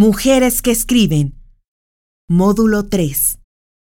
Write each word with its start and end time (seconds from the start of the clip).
Mujeres 0.00 0.62
que 0.62 0.70
escriben. 0.70 1.34
Módulo 2.28 2.84
3. 2.84 3.40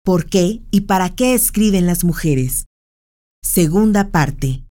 ¿Por 0.04 0.26
qué 0.26 0.62
y 0.72 0.82
para 0.88 1.10
qué 1.10 1.36
escriben 1.36 1.86
las 1.86 2.04
mujeres? 2.04 2.66
Segunda 3.44 4.10
parte. 4.10 4.64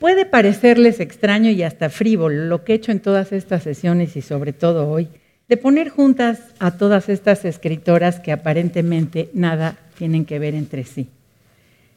Puede 0.00 0.26
parecerles 0.26 0.98
extraño 0.98 1.52
y 1.52 1.62
hasta 1.62 1.90
frívolo 1.90 2.46
lo 2.46 2.64
que 2.64 2.72
he 2.72 2.74
hecho 2.74 2.90
en 2.90 2.98
todas 2.98 3.30
estas 3.30 3.62
sesiones 3.62 4.16
y 4.16 4.22
sobre 4.22 4.52
todo 4.52 4.90
hoy, 4.90 5.06
de 5.48 5.56
poner 5.56 5.88
juntas 5.88 6.40
a 6.58 6.72
todas 6.72 7.08
estas 7.08 7.44
escritoras 7.44 8.18
que 8.18 8.32
aparentemente 8.32 9.30
nada 9.32 9.78
tienen 9.96 10.24
que 10.24 10.40
ver 10.40 10.56
entre 10.56 10.82
sí. 10.82 11.06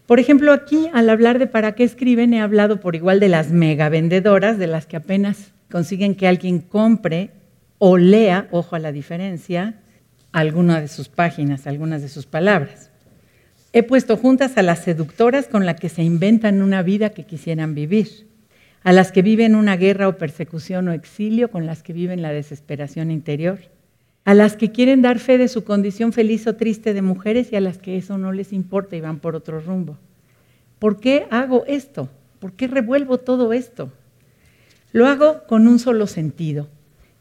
Por 0.05 0.20
ejemplo, 0.20 0.53
aquí 0.53 0.88
al 0.94 1.09
hablar 1.09 1.40
de 1.40 1.48
para 1.48 1.73
qué 1.73 1.84
escriben 1.84 2.35
he 2.35 2.41
hablado 2.41 2.80
por 2.80 2.95
igual 2.95 3.20
de 3.20 3.30
las 3.30 3.49
mega 3.49 3.90
vendedoras, 3.90 4.59
de 4.59 4.67
las 4.67 4.85
que 4.85 4.98
apenas 4.98 5.52
consiguen 5.71 6.13
que 6.13 6.27
alguien 6.27 6.59
compre 6.59 7.31
o 7.79 7.98
lea, 7.98 8.48
ojo 8.52 8.75
a 8.75 8.79
la 8.79 8.91
diferencia, 8.91 9.79
alguna 10.31 10.79
de 10.79 10.88
sus 10.88 11.09
páginas, 11.09 11.66
algunas 11.66 12.03
de 12.03 12.09
sus 12.09 12.27
palabras. 12.27 12.91
He 13.73 13.84
puesto 13.84 14.17
juntas 14.17 14.57
a 14.57 14.62
las 14.62 14.84
seductoras 14.84 15.48
con 15.48 15.65
las 15.65 15.79
que 15.79 15.89
se 15.89 16.03
inventan 16.03 16.62
una 16.62 16.84
vida 16.84 17.09
que 17.09 17.26
quisieran 17.26 17.73
vivir, 17.73 18.27
a 18.84 18.91
las 18.91 19.12
que 19.12 19.21
viven 19.21 19.55
una 19.55 19.77
guerra 19.77 20.07
o 20.07 20.17
persecución 20.17 20.88
o 20.89 20.93
exilio, 20.93 21.49
con 21.49 21.65
las 21.65 21.81
que 21.81 21.93
viven 21.93 22.21
la 22.21 22.34
desesperación 22.34 23.12
interior, 23.12 23.59
a 24.26 24.34
las 24.34 24.55
que 24.55 24.71
quieren 24.71 25.01
dar 25.01 25.20
fe 25.20 25.38
de 25.38 25.48
su 25.48 25.63
condición 25.63 26.13
feliz 26.13 26.45
o 26.48 26.55
triste 26.55 26.93
de 26.93 27.01
mujeres 27.01 27.51
y 27.51 27.55
a 27.55 27.62
las 27.62 27.77
que 27.77 27.98
eso 27.98 28.17
no 28.17 28.31
les 28.31 28.53
importa 28.53 28.95
y 28.95 29.01
van 29.01 29.20
por 29.20 29.35
otro 29.35 29.59
rumbo. 29.59 29.98
¿Por 30.79 30.99
qué 30.99 31.27
hago 31.31 31.63
esto? 31.65 32.09
¿Por 32.40 32.53
qué 32.53 32.68
revuelvo 32.68 33.20
todo 33.20 33.53
esto? 33.53 33.91
Lo 34.91 35.07
hago 35.07 35.43
con 35.47 35.67
un 35.67 35.79
solo 35.79 36.07
sentido, 36.07 36.67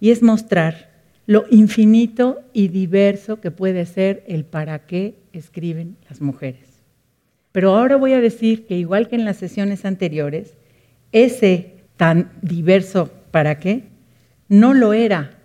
y 0.01 0.11
es 0.11 0.23
mostrar 0.23 0.91
lo 1.27 1.45
infinito 1.51 2.41
y 2.53 2.69
diverso 2.69 3.41
que 3.41 3.51
puede 3.51 3.87
ser 3.87 4.25
el 4.27 4.45
para 4.45 4.87
qué 4.87 5.15
escriben 5.33 5.97
las 6.09 6.21
mujeres. 6.21 6.83
Pero 7.53 7.77
ahora 7.77 7.97
voy 7.97 8.15
a 8.15 8.21
decir 8.21 8.67
que 8.67 8.77
igual 8.77 9.09
que 9.09 9.17
en 9.17 9.25
las 9.25 9.37
sesiones 9.37 9.85
anteriores, 9.85 10.55
ese 11.13 11.75
tan 11.97 12.33
diverso 12.43 13.11
para 13.31 13.59
qué 13.59 13.85
no 14.49 14.75
lo 14.75 14.93
era 14.93 15.39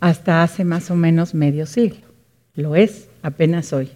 hasta 0.00 0.42
hace 0.42 0.64
más 0.64 0.90
o 0.90 0.96
menos 0.96 1.34
medio 1.34 1.66
siglo. 1.66 2.06
Lo 2.54 2.76
es 2.76 3.08
apenas 3.22 3.72
hoy. 3.72 3.90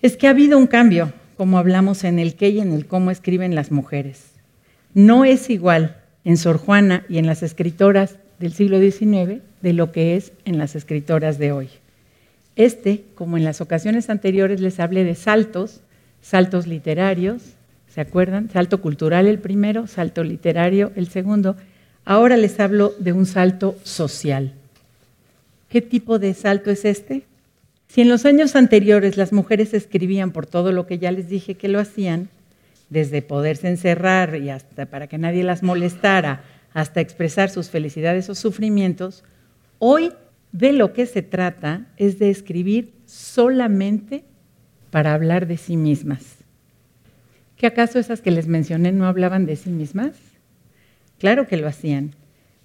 Es 0.00 0.16
que 0.16 0.26
ha 0.26 0.30
habido 0.30 0.58
un 0.58 0.66
cambio, 0.66 1.12
como 1.36 1.58
hablamos 1.58 2.02
en 2.04 2.18
el 2.18 2.34
qué 2.34 2.48
y 2.48 2.60
en 2.60 2.72
el 2.72 2.86
cómo 2.86 3.10
escriben 3.10 3.54
las 3.54 3.70
mujeres. 3.70 4.32
No 4.94 5.24
es 5.24 5.50
igual 5.50 6.02
en 6.26 6.36
Sor 6.36 6.58
Juana 6.58 7.06
y 7.08 7.18
en 7.18 7.26
las 7.26 7.44
escritoras 7.44 8.16
del 8.40 8.52
siglo 8.52 8.80
XIX 8.80 9.42
de 9.62 9.72
lo 9.72 9.92
que 9.92 10.16
es 10.16 10.32
en 10.44 10.58
las 10.58 10.74
escritoras 10.74 11.38
de 11.38 11.52
hoy. 11.52 11.68
Este, 12.56 13.04
como 13.14 13.36
en 13.36 13.44
las 13.44 13.60
ocasiones 13.60 14.10
anteriores 14.10 14.60
les 14.60 14.80
hablé 14.80 15.04
de 15.04 15.14
saltos, 15.14 15.82
saltos 16.20 16.66
literarios, 16.66 17.42
¿se 17.88 18.00
acuerdan? 18.00 18.50
Salto 18.50 18.82
cultural 18.82 19.28
el 19.28 19.38
primero, 19.38 19.86
salto 19.86 20.24
literario 20.24 20.90
el 20.96 21.06
segundo. 21.06 21.54
Ahora 22.04 22.36
les 22.36 22.58
hablo 22.58 22.92
de 22.98 23.12
un 23.12 23.24
salto 23.24 23.76
social. 23.84 24.52
¿Qué 25.68 25.80
tipo 25.80 26.18
de 26.18 26.34
salto 26.34 26.72
es 26.72 26.84
este? 26.84 27.22
Si 27.86 28.00
en 28.00 28.08
los 28.08 28.26
años 28.26 28.56
anteriores 28.56 29.16
las 29.16 29.32
mujeres 29.32 29.74
escribían 29.74 30.32
por 30.32 30.46
todo 30.46 30.72
lo 30.72 30.88
que 30.88 30.98
ya 30.98 31.12
les 31.12 31.28
dije 31.28 31.54
que 31.54 31.68
lo 31.68 31.78
hacían, 31.78 32.28
desde 32.88 33.22
poderse 33.22 33.68
encerrar 33.68 34.36
y 34.36 34.50
hasta 34.50 34.86
para 34.86 35.06
que 35.06 35.18
nadie 35.18 35.42
las 35.44 35.62
molestara, 35.62 36.44
hasta 36.72 37.00
expresar 37.00 37.50
sus 37.50 37.70
felicidades 37.70 38.28
o 38.28 38.34
sufrimientos, 38.34 39.24
hoy 39.78 40.12
de 40.52 40.72
lo 40.72 40.92
que 40.92 41.06
se 41.06 41.22
trata 41.22 41.86
es 41.96 42.18
de 42.18 42.30
escribir 42.30 42.92
solamente 43.06 44.24
para 44.90 45.14
hablar 45.14 45.46
de 45.46 45.56
sí 45.56 45.76
mismas. 45.76 46.36
¿Qué 47.56 47.66
acaso 47.66 47.98
esas 47.98 48.20
que 48.20 48.30
les 48.30 48.46
mencioné 48.46 48.92
no 48.92 49.06
hablaban 49.06 49.46
de 49.46 49.56
sí 49.56 49.70
mismas? 49.70 50.12
Claro 51.18 51.46
que 51.46 51.56
lo 51.56 51.66
hacían, 51.66 52.14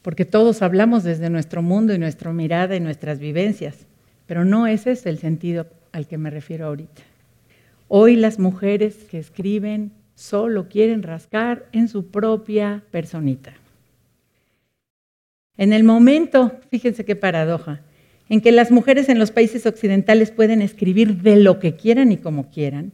porque 0.02 0.26
todos 0.26 0.62
hablamos 0.62 1.04
desde 1.04 1.30
nuestro 1.30 1.62
mundo 1.62 1.94
y 1.94 1.98
nuestra 1.98 2.34
mirada 2.34 2.76
y 2.76 2.80
nuestras 2.80 3.20
vivencias, 3.20 3.88
pero 4.28 4.44
no 4.44 4.68
ese 4.68 4.92
es 4.92 5.06
el 5.06 5.18
sentido 5.18 5.68
al 5.92 6.08
que 6.08 6.18
me 6.18 6.30
refiero 6.30 6.68
ahorita. 6.68 7.02
Hoy 7.88 8.16
las 8.16 8.40
mujeres 8.40 8.96
que 9.10 9.20
escriben 9.20 9.92
solo 10.22 10.70
quieren 10.70 11.02
rascar 11.02 11.66
en 11.72 11.88
su 11.88 12.12
propia 12.12 12.84
personita. 12.92 13.54
En 15.58 15.74
el 15.74 15.84
momento, 15.84 16.60
fíjense 16.70 17.06
qué 17.06 17.16
paradoja, 17.16 17.82
en 18.30 18.40
que 18.40 18.52
las 18.52 18.70
mujeres 18.70 19.10
en 19.10 19.18
los 19.18 19.32
países 19.32 19.66
occidentales 19.66 20.30
pueden 20.30 20.62
escribir 20.62 21.18
de 21.24 21.38
lo 21.38 21.60
que 21.60 21.76
quieran 21.76 22.12
y 22.12 22.18
como 22.18 22.52
quieran, 22.52 22.92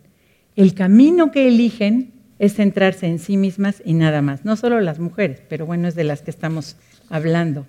el 0.55 0.73
camino 0.73 1.31
que 1.31 1.49
eligen 1.49 2.13
es 2.39 2.55
centrarse 2.55 3.07
en 3.07 3.19
sí 3.19 3.35
mismas 3.35 3.81
y 3.83 3.93
nada 3.93 4.21
más. 4.21 4.45
No 4.45 4.55
solo 4.55 4.79
las 4.79 4.99
mujeres, 4.99 5.41
pero 5.49 5.65
bueno, 5.65 5.89
es 5.89 5.95
de 5.95 6.05
las 6.05 6.21
que 6.21 6.31
estamos 6.31 6.77
hablando. 7.09 7.67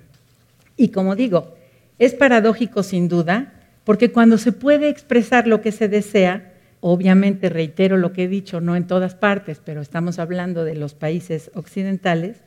Y 0.77 0.91
como 0.91 1.17
digo, 1.17 1.57
es 1.99 2.15
paradójico 2.15 2.85
sin 2.85 3.09
duda, 3.09 3.55
porque 3.83 4.13
cuando 4.13 4.39
se 4.39 4.53
puede 4.53 4.89
expresar 4.89 5.49
lo 5.49 5.63
que 5.63 5.73
se 5.73 5.89
desea, 5.89 6.53
obviamente 6.81 7.49
reitero 7.49 7.97
lo 7.97 8.12
que 8.12 8.25
he 8.25 8.28
dicho, 8.28 8.61
no 8.61 8.77
en 8.77 8.87
todas 8.87 9.15
partes, 9.15 9.61
pero 9.65 9.81
estamos 9.81 10.19
hablando 10.19 10.65
de 10.65 10.75
los 10.75 10.94
países 10.94 11.50
occidentales, 11.55 12.39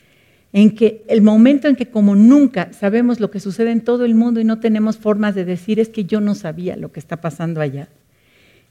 en 0.54 0.76
que 0.76 1.04
el 1.08 1.22
momento 1.22 1.68
en 1.68 1.76
que 1.76 1.88
como 1.88 2.16
nunca 2.16 2.74
sabemos 2.74 3.20
lo 3.20 3.32
que 3.32 3.40
sucede 3.40 3.72
en 3.72 3.82
todo 3.82 4.04
el 4.06 4.16
mundo 4.16 4.40
y 4.40 4.44
no 4.44 4.60
tenemos 4.60 4.98
formas 4.98 5.34
de 5.36 5.46
decir 5.46 5.80
es 5.80 5.90
que 5.90 6.06
yo 6.06 6.20
no 6.20 6.36
sabía 6.36 6.76
lo 6.76 6.92
que 6.92 7.00
está 7.00 7.22
pasando 7.22 7.62
allá, 7.62 7.88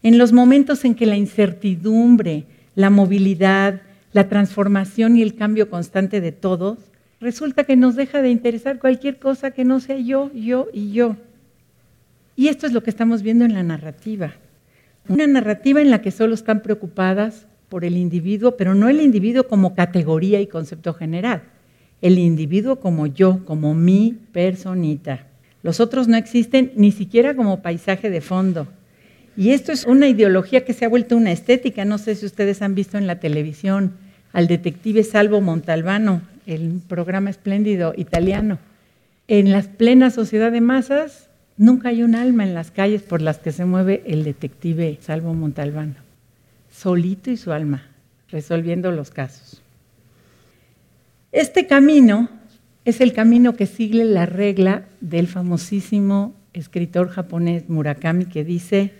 en 0.02 0.18
los 0.18 0.32
momentos 0.32 0.84
en 0.84 0.94
que 0.94 1.06
la 1.06 1.16
incertidumbre, 1.16 2.44
la 2.74 2.90
movilidad, 2.90 3.82
la 4.12 4.28
transformación 4.28 5.16
y 5.16 5.22
el 5.22 5.34
cambio 5.34 5.68
constante 5.70 6.20
de 6.20 6.32
todos, 6.32 6.78
resulta 7.20 7.64
que 7.64 7.76
nos 7.76 7.96
deja 7.96 8.22
de 8.22 8.30
interesar 8.30 8.78
cualquier 8.78 9.18
cosa 9.18 9.50
que 9.50 9.64
no 9.64 9.80
sea 9.80 9.98
yo, 9.98 10.30
yo 10.32 10.68
y 10.72 10.92
yo. 10.92 11.16
Y 12.34 12.48
esto 12.48 12.66
es 12.66 12.72
lo 12.72 12.82
que 12.82 12.90
estamos 12.90 13.22
viendo 13.22 13.44
en 13.44 13.52
la 13.52 13.62
narrativa. 13.62 14.34
Una 15.08 15.26
narrativa 15.26 15.80
en 15.80 15.90
la 15.90 16.02
que 16.02 16.10
solo 16.10 16.34
están 16.34 16.62
preocupadas 16.62 17.46
por 17.68 17.84
el 17.84 17.96
individuo, 17.96 18.56
pero 18.56 18.74
no 18.74 18.88
el 18.88 19.00
individuo 19.00 19.46
como 19.46 19.74
categoría 19.74 20.40
y 20.40 20.46
concepto 20.46 20.92
general, 20.92 21.42
el 22.02 22.18
individuo 22.18 22.80
como 22.80 23.06
yo, 23.06 23.44
como 23.44 23.74
mi 23.74 24.18
personita. 24.32 25.26
Los 25.62 25.80
otros 25.80 26.08
no 26.08 26.16
existen 26.16 26.72
ni 26.76 26.92
siquiera 26.92 27.34
como 27.34 27.62
paisaje 27.62 28.10
de 28.10 28.20
fondo. 28.20 28.66
Y 29.36 29.50
esto 29.50 29.72
es 29.72 29.86
una 29.86 30.08
ideología 30.08 30.64
que 30.64 30.72
se 30.72 30.84
ha 30.84 30.88
vuelto 30.88 31.16
una 31.16 31.32
estética. 31.32 31.84
No 31.84 31.98
sé 31.98 32.14
si 32.14 32.26
ustedes 32.26 32.60
han 32.62 32.74
visto 32.74 32.98
en 32.98 33.06
la 33.06 33.20
televisión 33.20 33.92
al 34.32 34.48
detective 34.48 35.04
Salvo 35.04 35.40
Montalbano, 35.40 36.22
el 36.46 36.80
programa 36.88 37.30
espléndido 37.30 37.94
italiano. 37.96 38.58
En 39.28 39.52
la 39.52 39.62
plena 39.62 40.10
sociedad 40.10 40.50
de 40.50 40.60
masas, 40.60 41.29
Nunca 41.60 41.90
hay 41.90 42.02
un 42.02 42.14
alma 42.14 42.44
en 42.44 42.54
las 42.54 42.70
calles 42.70 43.02
por 43.02 43.20
las 43.20 43.36
que 43.36 43.52
se 43.52 43.66
mueve 43.66 44.02
el 44.06 44.24
detective 44.24 44.96
Salvo 45.02 45.34
Montalbano, 45.34 45.96
solito 46.72 47.30
y 47.30 47.36
su 47.36 47.52
alma, 47.52 47.82
resolviendo 48.30 48.90
los 48.92 49.10
casos. 49.10 49.60
Este 51.32 51.66
camino 51.66 52.30
es 52.86 53.02
el 53.02 53.12
camino 53.12 53.56
que 53.56 53.66
sigue 53.66 54.04
la 54.04 54.24
regla 54.24 54.86
del 55.02 55.26
famosísimo 55.26 56.34
escritor 56.54 57.10
japonés 57.10 57.68
Murakami 57.68 58.24
que 58.24 58.42
dice, 58.42 58.94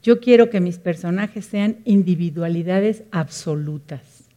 yo 0.00 0.20
quiero 0.20 0.48
que 0.48 0.60
mis 0.60 0.78
personajes 0.78 1.44
sean 1.44 1.78
individualidades 1.84 3.02
absolutas. 3.10 4.28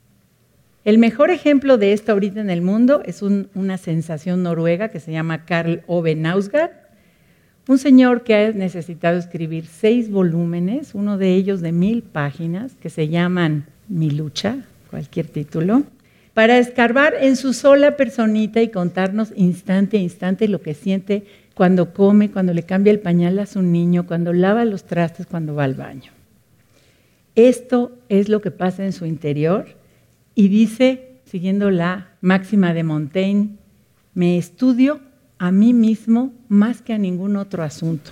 El 0.85 0.97
mejor 0.97 1.29
ejemplo 1.29 1.77
de 1.77 1.93
esto 1.93 2.13
ahorita 2.13 2.41
en 2.41 2.49
el 2.49 2.63
mundo 2.63 3.03
es 3.05 3.21
una 3.21 3.77
sensación 3.77 4.41
noruega 4.41 4.89
que 4.89 4.99
se 4.99 5.11
llama 5.11 5.45
Karl 5.45 5.83
Ove 5.85 6.15
Nausgaard, 6.15 6.78
un 7.67 7.77
señor 7.77 8.23
que 8.23 8.35
ha 8.35 8.51
necesitado 8.51 9.17
escribir 9.17 9.65
seis 9.65 10.09
volúmenes, 10.09 10.95
uno 10.95 11.17
de 11.17 11.35
ellos 11.35 11.61
de 11.61 11.71
mil 11.71 12.01
páginas, 12.01 12.73
que 12.81 12.89
se 12.89 13.09
llaman 13.09 13.65
Mi 13.87 14.09
lucha, 14.09 14.65
cualquier 14.89 15.27
título, 15.27 15.83
para 16.33 16.57
escarbar 16.57 17.13
en 17.19 17.35
su 17.35 17.53
sola 17.53 17.97
personita 17.97 18.61
y 18.61 18.69
contarnos 18.69 19.33
instante 19.35 19.97
a 19.97 20.01
instante 20.01 20.47
lo 20.47 20.61
que 20.61 20.73
siente 20.73 21.25
cuando 21.53 21.93
come, 21.93 22.31
cuando 22.31 22.53
le 22.53 22.63
cambia 22.63 22.91
el 22.91 23.01
pañal 23.01 23.37
a 23.39 23.45
su 23.45 23.61
niño, 23.61 24.07
cuando 24.07 24.31
lava 24.31 24.63
los 24.63 24.85
trastes, 24.85 25.25
cuando 25.25 25.55
va 25.55 25.65
al 25.65 25.73
baño. 25.73 26.11
Esto 27.35 27.91
es 28.07 28.29
lo 28.29 28.41
que 28.41 28.51
pasa 28.51 28.85
en 28.85 28.93
su 28.93 29.05
interior 29.05 29.65
y 30.35 30.47
dice, 30.47 31.19
siguiendo 31.25 31.69
la 31.69 32.11
máxima 32.21 32.73
de 32.73 32.83
Montaigne, 32.83 33.49
me 34.13 34.37
estudio 34.37 35.01
a 35.39 35.51
mí 35.51 35.73
mismo 35.73 36.33
más 36.49 36.81
que 36.81 36.93
a 36.93 36.97
ningún 36.97 37.37
otro 37.37 37.63
asunto. 37.63 38.11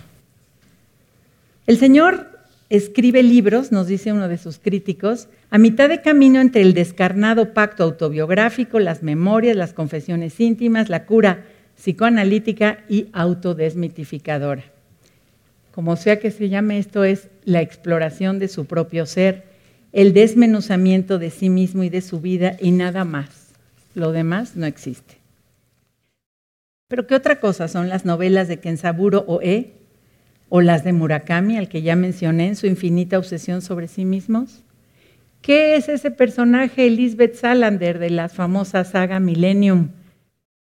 El 1.68 1.78
Señor 1.78 2.32
escribe 2.70 3.22
libros, 3.24 3.72
nos 3.72 3.88
dice 3.88 4.12
uno 4.12 4.28
de 4.28 4.38
sus 4.38 4.58
críticos, 4.58 5.28
a 5.50 5.58
mitad 5.58 5.90
de 5.90 6.02
camino 6.02 6.40
entre 6.42 6.62
el 6.62 6.74
descarnado 6.74 7.54
pacto 7.54 7.84
autobiográfico, 7.84 8.80
las 8.80 9.04
memorias, 9.04 9.56
las 9.56 9.74
confesiones 9.74 10.40
íntimas, 10.40 10.90
la 10.90 11.06
cura 11.06 11.46
psicoanalítica 11.76 12.80
y 12.90 13.08
autodesmitificadora. 13.14 14.64
Como 15.72 15.96
sea 15.96 16.20
que 16.20 16.32
se 16.32 16.50
llame, 16.50 16.80
esto 16.80 17.04
es 17.04 17.28
la 17.46 17.62
exploración 17.62 18.40
de 18.40 18.48
su 18.48 18.66
propio 18.66 19.06
ser, 19.06 19.44
el 19.94 20.14
desmenuzamiento 20.14 21.20
de 21.20 21.30
sí 21.30 21.50
mismo 21.50 21.84
y 21.84 21.90
de 21.90 22.02
su 22.02 22.20
vida 22.20 22.58
y 22.60 22.72
nada 22.72 23.06
más. 23.06 23.30
Lo 23.94 24.12
demás 24.12 24.56
no 24.56 24.66
existe. 24.66 25.18
Pero 26.88 27.06
¿qué 27.06 27.16
otra 27.16 27.40
cosa 27.40 27.68
son 27.68 27.90
las 27.90 28.06
novelas 28.06 28.48
de 28.48 28.60
Kensaburo 28.60 29.26
Oe 29.28 29.74
o 30.50 30.62
las 30.62 30.84
de 30.84 30.94
Murakami, 30.94 31.58
al 31.58 31.68
que 31.68 31.82
ya 31.82 31.96
mencioné 31.96 32.48
en 32.48 32.56
su 32.56 32.68
infinita 32.68 33.18
obsesión 33.18 33.62
sobre 33.62 33.88
sí 33.88 34.06
mismos? 34.06 34.64
¿Qué 35.42 35.76
es 35.76 35.90
ese 35.90 36.12
personaje 36.12 36.88
Elizabeth 36.88 37.36
Salander 37.36 38.00
de 38.00 38.10
la 38.10 38.30
famosa 38.30 38.84
saga 38.84 39.20
Millennium? 39.20 39.90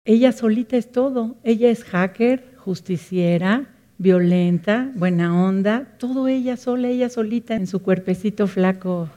Ella 0.05 0.31
solita 0.31 0.77
es 0.77 0.91
todo. 0.91 1.35
Ella 1.43 1.69
es 1.69 1.83
hacker, 1.83 2.55
justiciera, 2.57 3.67
violenta, 3.97 4.91
buena 4.95 5.45
onda, 5.45 5.95
todo 5.97 6.27
ella 6.27 6.57
sola, 6.57 6.89
ella 6.89 7.09
solita 7.09 7.55
en 7.55 7.67
su 7.67 7.81
cuerpecito 7.81 8.47
flaco 8.47 9.09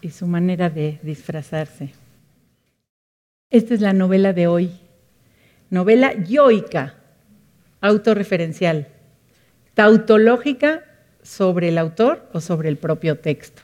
y 0.00 0.10
su 0.10 0.26
manera 0.26 0.70
de 0.70 0.98
disfrazarse. 1.02 1.90
Esta 3.50 3.74
es 3.74 3.80
la 3.80 3.92
novela 3.92 4.32
de 4.32 4.46
hoy. 4.46 4.70
Novela 5.72 6.12
yoica, 6.12 6.96
autorreferencial, 7.80 8.88
tautológica 9.72 10.84
sobre 11.22 11.70
el 11.70 11.78
autor 11.78 12.28
o 12.34 12.42
sobre 12.42 12.68
el 12.68 12.76
propio 12.76 13.16
texto. 13.20 13.62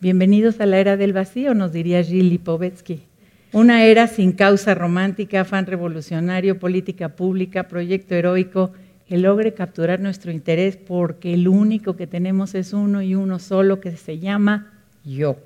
Bienvenidos 0.00 0.58
a 0.58 0.66
la 0.66 0.78
era 0.78 0.96
del 0.96 1.12
vacío, 1.12 1.54
nos 1.54 1.72
diría 1.72 2.02
Gilles 2.02 2.24
Lipovetsky. 2.24 3.04
Una 3.52 3.84
era 3.84 4.08
sin 4.08 4.32
causa 4.32 4.74
romántica, 4.74 5.42
afán 5.42 5.66
revolucionario, 5.66 6.58
política 6.58 7.10
pública, 7.10 7.68
proyecto 7.68 8.16
heroico 8.16 8.72
que 9.06 9.16
logre 9.16 9.54
capturar 9.54 10.00
nuestro 10.00 10.32
interés 10.32 10.76
porque 10.76 11.32
el 11.32 11.46
único 11.46 11.94
que 11.94 12.08
tenemos 12.08 12.56
es 12.56 12.72
uno 12.72 13.02
y 13.02 13.14
uno 13.14 13.38
solo 13.38 13.78
que 13.78 13.96
se 13.96 14.18
llama 14.18 14.72
yo. 15.04 15.36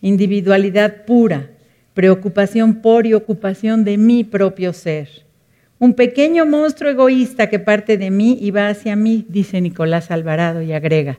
Individualidad 0.00 1.04
pura, 1.04 1.50
preocupación 2.00 2.76
por 2.76 3.06
y 3.06 3.12
ocupación 3.12 3.84
de 3.84 3.98
mi 3.98 4.24
propio 4.24 4.72
ser. 4.72 5.10
Un 5.78 5.92
pequeño 5.92 6.46
monstruo 6.46 6.90
egoísta 6.90 7.50
que 7.50 7.58
parte 7.58 7.98
de 7.98 8.10
mí 8.10 8.38
y 8.40 8.52
va 8.52 8.68
hacia 8.68 8.96
mí, 8.96 9.26
dice 9.28 9.60
Nicolás 9.60 10.10
Alvarado 10.10 10.62
y 10.62 10.72
agrega 10.72 11.18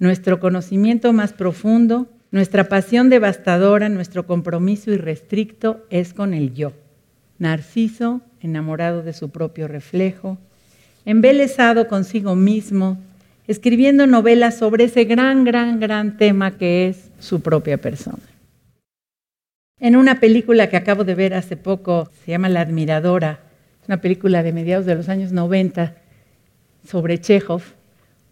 nuestro 0.00 0.40
conocimiento 0.40 1.12
más 1.12 1.32
profundo, 1.32 2.08
nuestra 2.32 2.68
pasión 2.68 3.08
devastadora, 3.08 3.88
nuestro 3.88 4.26
compromiso 4.26 4.90
irrestricto 4.90 5.86
es 5.90 6.12
con 6.12 6.34
el 6.34 6.54
yo. 6.54 6.72
Narciso, 7.38 8.20
enamorado 8.40 9.04
de 9.04 9.12
su 9.12 9.30
propio 9.30 9.68
reflejo, 9.68 10.38
embelesado 11.04 11.86
consigo 11.86 12.34
mismo, 12.34 12.98
escribiendo 13.46 14.08
novelas 14.08 14.58
sobre 14.58 14.86
ese 14.86 15.04
gran, 15.04 15.44
gran, 15.44 15.78
gran 15.78 16.16
tema 16.16 16.58
que 16.58 16.88
es 16.88 17.10
su 17.20 17.42
propia 17.42 17.78
persona. 17.78 18.29
En 19.80 19.96
una 19.96 20.20
película 20.20 20.68
que 20.68 20.76
acabo 20.76 21.04
de 21.04 21.14
ver 21.14 21.32
hace 21.32 21.56
poco, 21.56 22.10
se 22.24 22.32
llama 22.32 22.50
La 22.50 22.60
Admiradora, 22.60 23.40
una 23.88 24.02
película 24.02 24.42
de 24.42 24.52
mediados 24.52 24.84
de 24.84 24.94
los 24.94 25.08
años 25.08 25.32
90 25.32 25.96
sobre 26.86 27.18
Chekhov, 27.18 27.62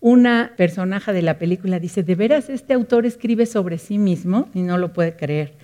una 0.00 0.52
personaje 0.56 1.12
de 1.14 1.22
la 1.22 1.38
película 1.38 1.80
dice, 1.80 2.02
¿de 2.02 2.14
veras 2.14 2.50
este 2.50 2.74
autor 2.74 3.06
escribe 3.06 3.46
sobre 3.46 3.78
sí 3.78 3.96
mismo? 3.96 4.48
Y 4.54 4.60
no 4.60 4.76
lo 4.76 4.92
puede 4.92 5.16
creer. 5.16 5.54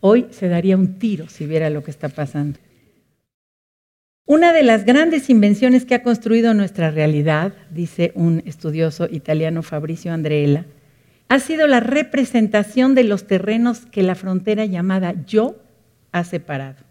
Hoy 0.00 0.26
se 0.30 0.48
daría 0.48 0.76
un 0.76 0.98
tiro 0.98 1.28
si 1.28 1.46
viera 1.46 1.70
lo 1.70 1.84
que 1.84 1.92
está 1.92 2.08
pasando. 2.08 2.58
Una 4.26 4.52
de 4.52 4.64
las 4.64 4.84
grandes 4.84 5.30
invenciones 5.30 5.86
que 5.86 5.94
ha 5.94 6.02
construido 6.02 6.52
nuestra 6.52 6.90
realidad, 6.90 7.54
dice 7.70 8.12
un 8.14 8.42
estudioso 8.44 9.08
italiano 9.10 9.62
Fabrizio 9.62 10.12
Andreella, 10.12 10.66
ha 11.28 11.38
sido 11.38 11.66
la 11.66 11.80
representación 11.80 12.94
de 12.94 13.04
los 13.04 13.26
terrenos 13.26 13.86
que 13.86 14.02
la 14.02 14.14
frontera 14.14 14.64
llamada 14.64 15.14
yo 15.26 15.56
ha 16.12 16.24
separado. 16.24 16.84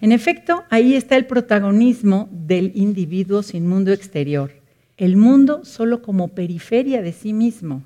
En 0.00 0.12
efecto, 0.12 0.64
ahí 0.68 0.94
está 0.94 1.16
el 1.16 1.26
protagonismo 1.26 2.28
del 2.32 2.72
individuo 2.74 3.42
sin 3.42 3.66
mundo 3.66 3.92
exterior 3.92 4.62
el 5.02 5.16
mundo 5.16 5.64
solo 5.64 6.00
como 6.00 6.28
periferia 6.28 7.02
de 7.02 7.12
sí 7.12 7.32
mismo, 7.32 7.82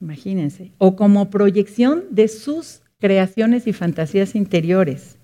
imagínense, 0.00 0.72
o 0.78 0.96
como 0.96 1.30
proyección 1.30 2.02
de 2.10 2.26
sus 2.26 2.82
creaciones 2.98 3.68
y 3.68 3.72
fantasías 3.72 4.34
interiores. 4.34 5.18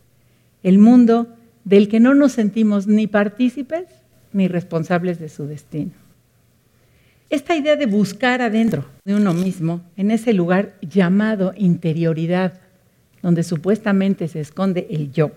El 0.62 0.78
mundo 0.78 1.34
del 1.64 1.88
que 1.88 1.98
no 1.98 2.14
nos 2.14 2.32
sentimos 2.32 2.86
ni 2.86 3.08
partícipes 3.08 3.86
ni 4.32 4.46
responsables 4.46 5.18
de 5.18 5.28
su 5.28 5.46
destino. 5.46 5.90
Esta 7.30 7.54
idea 7.54 7.76
de 7.76 7.84
buscar 7.84 8.40
adentro 8.40 8.86
de 9.04 9.14
uno 9.14 9.34
mismo, 9.34 9.82
en 9.98 10.10
ese 10.10 10.32
lugar 10.32 10.76
llamado 10.80 11.52
interioridad, 11.58 12.54
donde 13.22 13.42
supuestamente 13.42 14.28
se 14.28 14.40
esconde 14.40 14.86
el 14.88 15.12
yo, 15.12 15.32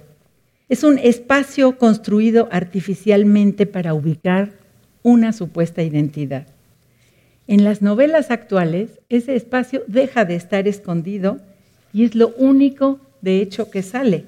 es 0.70 0.86
un 0.86 0.98
espacio 0.98 1.78
construido 1.78 2.48
artificialmente 2.50 3.66
para 3.66 3.94
ubicar 3.94 4.54
una 5.04 5.34
supuesta 5.34 5.84
identidad. 5.84 6.48
En 7.48 7.66
las 7.66 7.82
novelas 7.82 8.32
actuales, 8.32 9.02
ese 9.10 9.36
espacio 9.36 9.84
deja 9.88 10.24
de 10.24 10.36
estar 10.36 10.70
escondido 10.70 11.42
y 11.92 12.06
es 12.06 12.16
lo 12.16 12.30
único, 12.38 13.02
de 13.20 13.42
hecho, 13.42 13.70
que 13.70 13.84
sale. 13.84 14.24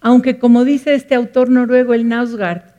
Aunque, 0.00 0.40
como 0.40 0.64
dice 0.64 0.94
este 0.94 1.14
autor 1.14 1.48
noruego, 1.48 1.94
el 1.94 2.08
Nausgard, 2.08 2.73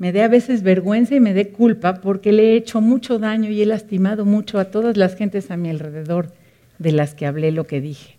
me 0.00 0.12
dé 0.12 0.22
a 0.22 0.28
veces 0.28 0.62
vergüenza 0.62 1.14
y 1.14 1.20
me 1.20 1.34
dé 1.34 1.50
culpa 1.50 2.00
porque 2.00 2.32
le 2.32 2.52
he 2.52 2.56
hecho 2.56 2.80
mucho 2.80 3.18
daño 3.18 3.50
y 3.50 3.60
he 3.60 3.66
lastimado 3.66 4.24
mucho 4.24 4.58
a 4.58 4.64
todas 4.64 4.96
las 4.96 5.14
gentes 5.14 5.50
a 5.50 5.58
mi 5.58 5.68
alrededor 5.68 6.32
de 6.78 6.92
las 6.92 7.14
que 7.14 7.26
hablé 7.26 7.52
lo 7.52 7.66
que 7.66 7.82
dije, 7.82 8.16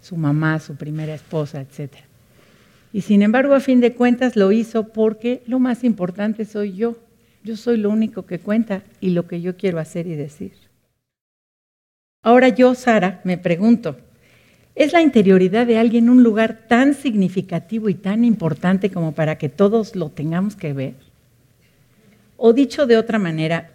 su 0.00 0.16
mamá, 0.16 0.58
su 0.60 0.76
primera 0.76 1.14
esposa, 1.14 1.60
etc. 1.60 1.92
Y 2.94 3.02
sin 3.02 3.20
embargo, 3.20 3.52
a 3.52 3.60
fin 3.60 3.80
de 3.80 3.92
cuentas, 3.92 4.34
lo 4.34 4.50
hizo 4.50 4.88
porque 4.88 5.42
lo 5.46 5.58
más 5.58 5.84
importante 5.84 6.46
soy 6.46 6.72
yo. 6.72 6.96
Yo 7.44 7.54
soy 7.58 7.76
lo 7.76 7.90
único 7.90 8.24
que 8.24 8.38
cuenta 8.38 8.82
y 8.98 9.10
lo 9.10 9.26
que 9.26 9.42
yo 9.42 9.58
quiero 9.58 9.78
hacer 9.78 10.06
y 10.06 10.14
decir. 10.14 10.52
Ahora 12.22 12.48
yo, 12.48 12.74
Sara, 12.74 13.20
me 13.24 13.36
pregunto, 13.36 13.98
¿es 14.74 14.94
la 14.94 15.02
interioridad 15.02 15.66
de 15.66 15.76
alguien 15.76 16.08
un 16.08 16.22
lugar 16.22 16.64
tan 16.66 16.94
significativo 16.94 17.90
y 17.90 17.94
tan 17.94 18.24
importante 18.24 18.90
como 18.90 19.12
para 19.12 19.36
que 19.36 19.50
todos 19.50 19.94
lo 19.94 20.08
tengamos 20.08 20.56
que 20.56 20.72
ver? 20.72 21.09
O 22.42 22.54
dicho 22.54 22.86
de 22.86 22.96
otra 22.96 23.18
manera, 23.18 23.68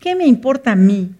¿qué 0.00 0.16
me 0.16 0.26
importa 0.26 0.72
a 0.72 0.76
mí 0.76 1.10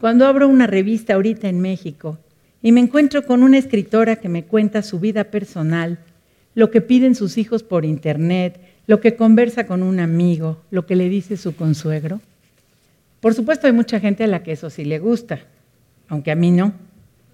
cuando 0.00 0.26
abro 0.26 0.48
una 0.48 0.66
revista 0.66 1.12
ahorita 1.12 1.50
en 1.50 1.60
México 1.60 2.16
y 2.62 2.72
me 2.72 2.80
encuentro 2.80 3.26
con 3.26 3.42
una 3.42 3.58
escritora 3.58 4.16
que 4.16 4.30
me 4.30 4.44
cuenta 4.44 4.80
su 4.80 4.98
vida 4.98 5.24
personal, 5.24 5.98
lo 6.54 6.70
que 6.70 6.80
piden 6.80 7.14
sus 7.14 7.36
hijos 7.36 7.62
por 7.62 7.84
internet, 7.84 8.58
lo 8.86 9.00
que 9.00 9.16
conversa 9.16 9.66
con 9.66 9.82
un 9.82 10.00
amigo, 10.00 10.62
lo 10.70 10.86
que 10.86 10.96
le 10.96 11.10
dice 11.10 11.36
su 11.36 11.54
consuegro. 11.54 12.22
Por 13.20 13.34
supuesto 13.34 13.66
hay 13.66 13.74
mucha 13.74 14.00
gente 14.00 14.24
a 14.24 14.26
la 14.26 14.42
que 14.42 14.52
eso 14.52 14.70
sí 14.70 14.86
le 14.86 15.00
gusta, 15.00 15.40
aunque 16.08 16.30
a 16.30 16.36
mí 16.36 16.50
no. 16.50 16.72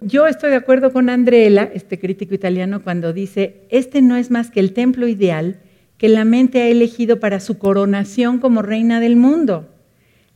Yo 0.01 0.27
estoy 0.27 0.51
de 0.51 0.57
acuerdo 0.57 0.93
con 0.93 1.11
Andrela, 1.11 1.71
este 1.75 2.01
crítico 2.01 2.35
italiano, 2.35 2.83
cuando 2.83 3.13
dice, 3.13 3.59
este 3.71 4.03
no 4.03 4.17
es 4.17 4.33
más 4.33 4.51
que 4.51 4.59
el 4.59 4.73
templo 4.73 5.07
ideal 5.07 5.61
que 6.01 6.09
la 6.09 6.25
mente 6.25 6.63
ha 6.63 6.69
elegido 6.69 7.21
para 7.21 7.41
su 7.41 7.59
coronación 7.59 8.39
como 8.39 8.63
reina 8.63 9.01
del 9.01 9.17
mundo. 9.17 9.69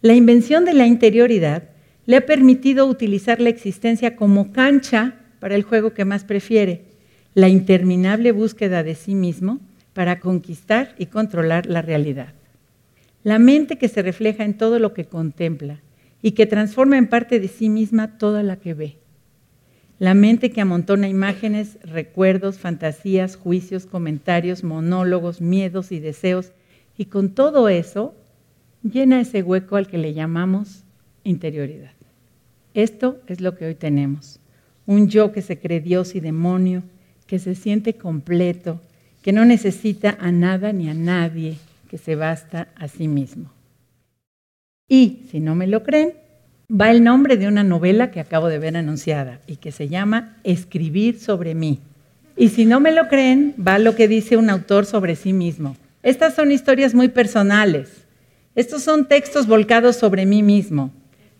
La 0.02 0.12
invención 0.12 0.66
de 0.66 0.74
la 0.74 0.86
interioridad 0.86 1.70
le 2.04 2.18
ha 2.18 2.26
permitido 2.26 2.84
utilizar 2.84 3.40
la 3.40 3.48
existencia 3.48 4.14
como 4.14 4.52
cancha 4.52 5.14
para 5.40 5.54
el 5.54 5.62
juego 5.62 5.94
que 5.94 6.04
más 6.04 6.22
prefiere, 6.22 6.82
la 7.32 7.48
interminable 7.48 8.30
búsqueda 8.32 8.82
de 8.82 8.94
sí 8.94 9.14
mismo 9.14 9.58
para 9.94 10.20
conquistar 10.20 10.94
y 10.98 11.06
controlar 11.06 11.64
la 11.64 11.80
realidad. 11.80 12.34
La 13.22 13.38
mente 13.38 13.78
que 13.78 13.88
se 13.88 14.02
refleja 14.02 14.44
en 14.44 14.58
todo 14.58 14.78
lo 14.78 14.92
que 14.92 15.06
contempla 15.06 15.80
y 16.20 16.32
que 16.32 16.44
transforma 16.44 16.98
en 16.98 17.08
parte 17.08 17.40
de 17.40 17.48
sí 17.48 17.70
misma 17.70 18.18
toda 18.18 18.42
la 18.42 18.56
que 18.56 18.74
ve. 18.74 18.98
La 19.98 20.14
mente 20.14 20.50
que 20.50 20.60
amontona 20.60 21.08
imágenes, 21.08 21.78
recuerdos, 21.82 22.58
fantasías, 22.58 23.36
juicios, 23.36 23.86
comentarios, 23.86 24.64
monólogos, 24.64 25.40
miedos 25.40 25.92
y 25.92 26.00
deseos, 26.00 26.52
y 26.96 27.06
con 27.06 27.30
todo 27.30 27.68
eso 27.68 28.14
llena 28.82 29.20
ese 29.20 29.42
hueco 29.42 29.76
al 29.76 29.86
que 29.86 29.98
le 29.98 30.12
llamamos 30.12 30.84
interioridad. 31.22 31.92
Esto 32.74 33.20
es 33.28 33.40
lo 33.40 33.56
que 33.56 33.66
hoy 33.66 33.74
tenemos. 33.74 34.40
Un 34.86 35.08
yo 35.08 35.32
que 35.32 35.42
se 35.42 35.58
cree 35.58 35.80
Dios 35.80 36.14
y 36.14 36.20
demonio, 36.20 36.82
que 37.26 37.38
se 37.38 37.54
siente 37.54 37.94
completo, 37.94 38.80
que 39.22 39.32
no 39.32 39.44
necesita 39.44 40.16
a 40.20 40.32
nada 40.32 40.72
ni 40.72 40.90
a 40.90 40.94
nadie, 40.94 41.56
que 41.88 41.98
se 41.98 42.16
basta 42.16 42.68
a 42.76 42.88
sí 42.88 43.08
mismo. 43.08 43.50
Y 44.88 45.22
si 45.30 45.40
no 45.40 45.54
me 45.54 45.66
lo 45.66 45.82
creen, 45.82 46.12
va 46.70 46.90
el 46.90 47.04
nombre 47.04 47.36
de 47.36 47.46
una 47.46 47.64
novela 47.64 48.10
que 48.10 48.20
acabo 48.20 48.48
de 48.48 48.58
ver 48.58 48.76
anunciada 48.76 49.40
y 49.46 49.56
que 49.56 49.72
se 49.72 49.88
llama 49.88 50.36
Escribir 50.44 51.18
sobre 51.18 51.54
mí. 51.54 51.80
Y 52.36 52.48
si 52.48 52.64
no 52.64 52.80
me 52.80 52.92
lo 52.92 53.08
creen, 53.08 53.54
va 53.56 53.78
lo 53.78 53.94
que 53.94 54.08
dice 54.08 54.36
un 54.36 54.50
autor 54.50 54.86
sobre 54.86 55.14
sí 55.16 55.32
mismo. 55.32 55.76
Estas 56.02 56.34
son 56.34 56.52
historias 56.52 56.94
muy 56.94 57.08
personales. 57.08 58.04
Estos 58.54 58.82
son 58.82 59.06
textos 59.06 59.46
volcados 59.46 59.96
sobre 59.96 60.26
mí 60.26 60.42
mismo. 60.42 60.92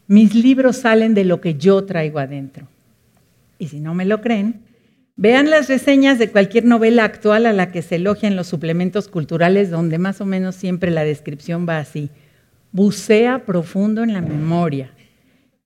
Mis 0.07 0.35
libros 0.35 0.79
salen 0.79 1.15
de 1.15 1.25
lo 1.25 1.41
que 1.41 1.55
yo 1.55 1.85
traigo 1.85 2.19
adentro. 2.19 2.69
Y 3.59 3.69
si 3.69 3.81
no 3.81 3.95
me 3.95 4.05
lo 4.05 4.21
creen, 4.21 4.61
vean 5.17 5.51
las 5.51 5.69
reseñas 5.69 6.19
de 6.19 6.31
cualquier 6.31 6.65
novela 6.65 7.05
actual 7.05 7.47
a 7.47 7.53
la 7.53 7.73
que 7.73 7.83
se 7.83 7.97
elogian 7.97 8.37
los 8.37 8.47
suplementos 8.47 9.09
culturales, 9.09 9.71
donde 9.71 9.99
más 9.99 10.21
o 10.21 10.27
menos 10.27 10.55
siempre 10.55 10.91
la 10.91 11.05
descripción 11.05 11.67
va 11.69 11.79
así. 11.79 12.11
Bucea 12.73 13.45
profundo 13.47 14.03
en 14.03 14.13
la 14.13 14.21
memoria. 14.21 14.91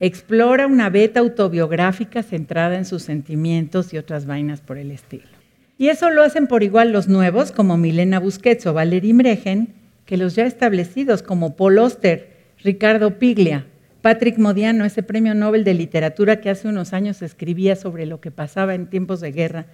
Explora 0.00 0.68
una 0.68 0.90
beta 0.90 1.18
autobiográfica 1.18 2.22
centrada 2.22 2.76
en 2.76 2.84
sus 2.84 3.02
sentimientos 3.02 3.92
y 3.92 3.98
otras 3.98 4.26
vainas 4.26 4.60
por 4.60 4.78
el 4.78 4.92
estilo. 4.92 5.26
Y 5.76 5.88
eso 5.88 6.10
lo 6.10 6.22
hacen 6.22 6.46
por 6.46 6.62
igual 6.62 6.92
los 6.92 7.08
nuevos, 7.08 7.50
como 7.50 7.76
Milena 7.76 8.20
Busquets 8.20 8.66
o 8.66 8.74
Valerie 8.74 9.12
Mregen, 9.12 9.74
que 10.06 10.16
los 10.16 10.36
ya 10.36 10.46
establecidos, 10.46 11.24
como 11.24 11.56
Paul 11.56 11.78
Oster, 11.78 12.30
Ricardo 12.62 13.18
Piglia, 13.18 13.66
Patrick 14.00 14.38
Modiano, 14.38 14.84
ese 14.84 15.02
premio 15.02 15.34
Nobel 15.34 15.64
de 15.64 15.74
Literatura 15.74 16.40
que 16.40 16.50
hace 16.50 16.68
unos 16.68 16.92
años 16.92 17.20
escribía 17.20 17.74
sobre 17.74 18.06
lo 18.06 18.20
que 18.20 18.30
pasaba 18.30 18.76
en 18.76 18.86
tiempos 18.86 19.20
de 19.20 19.32
guerra, 19.32 19.66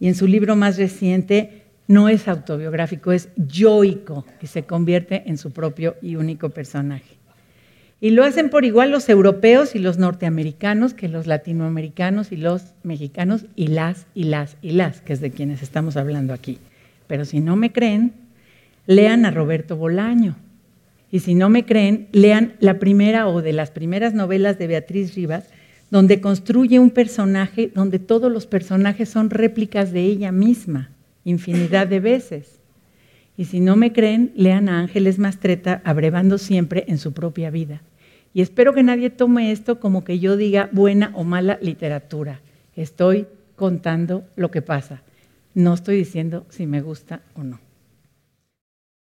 y 0.00 0.08
en 0.08 0.16
su 0.16 0.26
libro 0.26 0.56
más 0.56 0.78
reciente 0.78 1.62
no 1.86 2.08
es 2.08 2.26
autobiográfico, 2.26 3.12
es 3.12 3.28
yoico, 3.36 4.26
que 4.40 4.48
se 4.48 4.64
convierte 4.64 5.22
en 5.26 5.38
su 5.38 5.52
propio 5.52 5.94
y 6.02 6.16
único 6.16 6.50
personaje. 6.50 7.19
Y 8.00 8.10
lo 8.10 8.24
hacen 8.24 8.48
por 8.48 8.64
igual 8.64 8.90
los 8.90 9.08
europeos 9.10 9.74
y 9.74 9.78
los 9.78 9.98
norteamericanos 9.98 10.94
que 10.94 11.08
los 11.08 11.26
latinoamericanos 11.26 12.32
y 12.32 12.36
los 12.36 12.72
mexicanos 12.82 13.44
y 13.56 13.66
las 13.66 14.06
y 14.14 14.24
las 14.24 14.56
y 14.62 14.70
las, 14.70 15.02
que 15.02 15.12
es 15.12 15.20
de 15.20 15.30
quienes 15.30 15.62
estamos 15.62 15.98
hablando 15.98 16.32
aquí. 16.32 16.58
Pero 17.06 17.26
si 17.26 17.40
no 17.40 17.56
me 17.56 17.72
creen, 17.72 18.12
lean 18.86 19.26
a 19.26 19.30
Roberto 19.30 19.76
Bolaño. 19.76 20.36
Y 21.12 21.20
si 21.20 21.34
no 21.34 21.50
me 21.50 21.66
creen, 21.66 22.08
lean 22.12 22.54
la 22.60 22.78
primera 22.78 23.28
o 23.28 23.42
de 23.42 23.52
las 23.52 23.70
primeras 23.70 24.14
novelas 24.14 24.58
de 24.58 24.68
Beatriz 24.68 25.14
Rivas, 25.14 25.50
donde 25.90 26.20
construye 26.20 26.78
un 26.78 26.90
personaje 26.90 27.70
donde 27.74 27.98
todos 27.98 28.30
los 28.32 28.46
personajes 28.46 29.08
son 29.08 29.28
réplicas 29.28 29.92
de 29.92 30.02
ella 30.02 30.32
misma, 30.32 30.90
infinidad 31.24 31.88
de 31.88 32.00
veces. 32.00 32.59
Y 33.36 33.46
si 33.46 33.60
no 33.60 33.76
me 33.76 33.92
creen, 33.92 34.32
lean 34.36 34.68
a 34.68 34.80
Ángeles 34.80 35.18
Mastreta 35.18 35.80
abrevando 35.84 36.38
siempre 36.38 36.84
en 36.88 36.98
su 36.98 37.12
propia 37.12 37.50
vida. 37.50 37.82
Y 38.32 38.42
espero 38.42 38.74
que 38.74 38.82
nadie 38.82 39.10
tome 39.10 39.50
esto 39.50 39.80
como 39.80 40.04
que 40.04 40.18
yo 40.18 40.36
diga 40.36 40.68
buena 40.72 41.12
o 41.14 41.24
mala 41.24 41.58
literatura. 41.60 42.40
Estoy 42.76 43.26
contando 43.56 44.24
lo 44.36 44.50
que 44.50 44.62
pasa. 44.62 45.02
No 45.54 45.74
estoy 45.74 45.96
diciendo 45.96 46.46
si 46.50 46.66
me 46.66 46.80
gusta 46.80 47.22
o 47.34 47.42
no. 47.42 47.60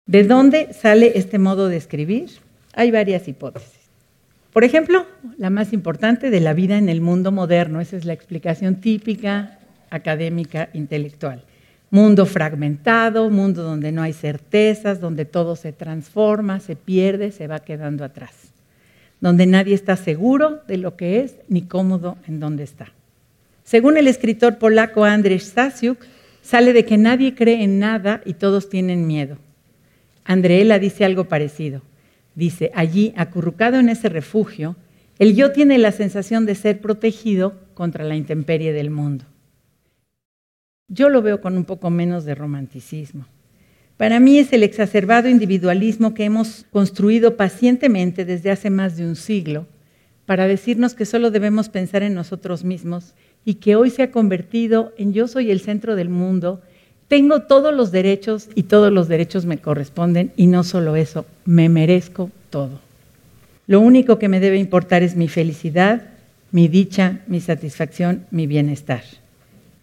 ¿De 0.05 0.23
dónde 0.23 0.73
sale 0.73 1.13
este 1.15 1.39
modo 1.39 1.69
de 1.69 1.77
escribir? 1.77 2.29
Hay 2.73 2.91
varias 2.91 3.27
hipótesis. 3.27 3.83
Por 4.51 4.63
ejemplo, 4.63 5.05
la 5.37 5.49
más 5.49 5.73
importante 5.73 6.29
de 6.29 6.39
la 6.39 6.53
vida 6.53 6.77
en 6.77 6.89
el 6.89 7.01
mundo 7.01 7.31
moderno, 7.31 7.81
esa 7.81 7.97
es 7.97 8.05
la 8.05 8.13
explicación 8.13 8.75
típica 8.75 9.59
académica 9.89 10.69
intelectual. 10.73 11.43
Mundo 11.93 12.25
fragmentado, 12.25 13.29
mundo 13.29 13.63
donde 13.63 13.93
no 13.93 14.01
hay 14.01 14.11
certezas, 14.11 14.99
donde 14.99 15.23
todo 15.23 15.55
se 15.55 15.71
transforma, 15.71 16.59
se 16.59 16.75
pierde, 16.75 17.31
se 17.31 17.47
va 17.47 17.59
quedando 17.59 18.03
atrás 18.03 18.53
donde 19.23 19.45
nadie 19.45 19.73
está 19.73 19.95
seguro 19.95 20.59
de 20.67 20.75
lo 20.75 20.97
que 20.97 21.21
es 21.21 21.37
ni 21.47 21.61
cómodo 21.61 22.17
en 22.27 22.41
dónde 22.41 22.63
está. 22.63 22.91
Según 23.63 23.95
el 23.95 24.09
escritor 24.09 24.57
polaco 24.57 25.05
Andrzej 25.05 25.39
Stasiuk, 25.39 25.97
sale 26.41 26.73
de 26.73 26.83
que 26.83 26.97
nadie 26.97 27.33
cree 27.33 27.63
en 27.63 27.79
nada 27.79 28.21
y 28.25 28.33
todos 28.33 28.67
tienen 28.67 29.07
miedo. 29.07 29.37
Andreela 30.25 30.77
dice 30.77 31.05
algo 31.05 31.23
parecido. 31.23 31.81
Dice, 32.35 32.69
allí, 32.75 33.13
acurrucado 33.15 33.79
en 33.79 33.87
ese 33.87 34.09
refugio, 34.09 34.75
el 35.19 35.37
yo 35.37 35.53
tiene 35.53 35.77
la 35.77 35.93
sensación 35.93 36.45
de 36.45 36.55
ser 36.55 36.81
protegido 36.81 37.53
contra 37.75 38.03
la 38.03 38.17
intemperie 38.17 38.73
del 38.73 38.89
mundo. 38.89 39.23
Yo 40.93 41.09
lo 41.09 41.23
veo 41.23 41.41
con 41.41 41.57
un 41.57 41.65
poco 41.65 41.89
menos 41.89 42.23
de 42.23 42.35
romanticismo. 42.35 43.25
Para 43.97 44.19
mí 44.19 44.37
es 44.37 44.53
el 44.53 44.61
exacerbado 44.61 45.27
individualismo 45.27 46.13
que 46.13 46.23
hemos 46.23 46.65
construido 46.71 47.35
pacientemente 47.35 48.25
desde 48.25 48.51
hace 48.51 48.69
más 48.69 48.95
de 48.95 49.05
un 49.05 49.15
siglo 49.15 49.65
para 50.27 50.47
decirnos 50.47 50.93
que 50.93 51.05
solo 51.05 51.31
debemos 51.31 51.69
pensar 51.69 52.03
en 52.03 52.13
nosotros 52.13 52.63
mismos 52.63 53.13
y 53.43 53.55
que 53.55 53.75
hoy 53.75 53.89
se 53.89 54.03
ha 54.03 54.11
convertido 54.11 54.93
en 54.97 55.13
yo 55.13 55.27
soy 55.27 55.49
el 55.49 55.61
centro 55.61 55.95
del 55.95 56.09
mundo, 56.09 56.61
tengo 57.07 57.41
todos 57.41 57.73
los 57.73 57.91
derechos 57.91 58.49
y 58.53 58.63
todos 58.63 58.91
los 58.91 59.07
derechos 59.07 59.45
me 59.45 59.57
corresponden 59.57 60.31
y 60.37 60.45
no 60.47 60.63
solo 60.63 60.95
eso, 60.95 61.25
me 61.45 61.69
merezco 61.69 62.29
todo. 62.51 62.79
Lo 63.65 63.79
único 63.79 64.19
que 64.19 64.29
me 64.29 64.39
debe 64.39 64.57
importar 64.57 65.01
es 65.01 65.15
mi 65.15 65.27
felicidad, 65.27 66.03
mi 66.51 66.67
dicha, 66.67 67.21
mi 67.25 67.41
satisfacción, 67.41 68.25
mi 68.29 68.45
bienestar. 68.45 69.01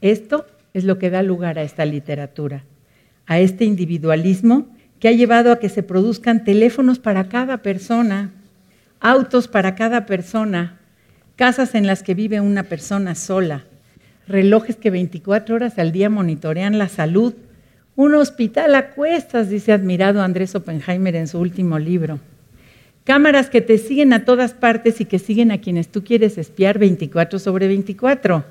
Esto 0.00 0.46
es 0.74 0.84
lo 0.84 0.98
que 0.98 1.10
da 1.10 1.22
lugar 1.22 1.58
a 1.58 1.62
esta 1.62 1.84
literatura 1.84 2.64
a 3.30 3.38
este 3.38 3.64
individualismo 3.64 4.66
que 4.98 5.06
ha 5.06 5.12
llevado 5.12 5.52
a 5.52 5.60
que 5.60 5.68
se 5.68 5.84
produzcan 5.84 6.42
teléfonos 6.42 6.98
para 6.98 7.28
cada 7.28 7.58
persona, 7.58 8.32
autos 8.98 9.46
para 9.46 9.76
cada 9.76 10.04
persona, 10.04 10.80
casas 11.36 11.76
en 11.76 11.86
las 11.86 12.02
que 12.02 12.14
vive 12.14 12.40
una 12.40 12.64
persona 12.64 13.14
sola, 13.14 13.66
relojes 14.26 14.74
que 14.74 14.90
24 14.90 15.54
horas 15.54 15.78
al 15.78 15.92
día 15.92 16.10
monitorean 16.10 16.76
la 16.76 16.88
salud, 16.88 17.34
un 17.94 18.16
hospital 18.16 18.74
a 18.74 18.90
cuestas, 18.90 19.48
dice 19.48 19.72
admirado 19.72 20.22
Andrés 20.22 20.56
Oppenheimer 20.56 21.14
en 21.14 21.28
su 21.28 21.38
último 21.38 21.78
libro. 21.78 22.18
Cámaras 23.04 23.48
que 23.48 23.60
te 23.60 23.78
siguen 23.78 24.12
a 24.12 24.24
todas 24.24 24.54
partes 24.54 25.00
y 25.00 25.04
que 25.04 25.20
siguen 25.20 25.52
a 25.52 25.60
quienes 25.60 25.86
tú 25.86 26.02
quieres 26.02 26.36
espiar 26.36 26.80
24 26.80 27.38
sobre 27.38 27.68
24 27.68 28.44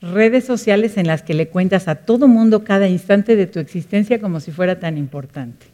redes 0.00 0.44
sociales 0.44 0.96
en 0.96 1.06
las 1.06 1.22
que 1.22 1.34
le 1.34 1.48
cuentas 1.48 1.88
a 1.88 1.96
todo 1.96 2.28
mundo 2.28 2.64
cada 2.64 2.88
instante 2.88 3.36
de 3.36 3.46
tu 3.46 3.58
existencia 3.58 4.20
como 4.20 4.40
si 4.40 4.50
fuera 4.50 4.78
tan 4.78 4.98
importante. 4.98 5.66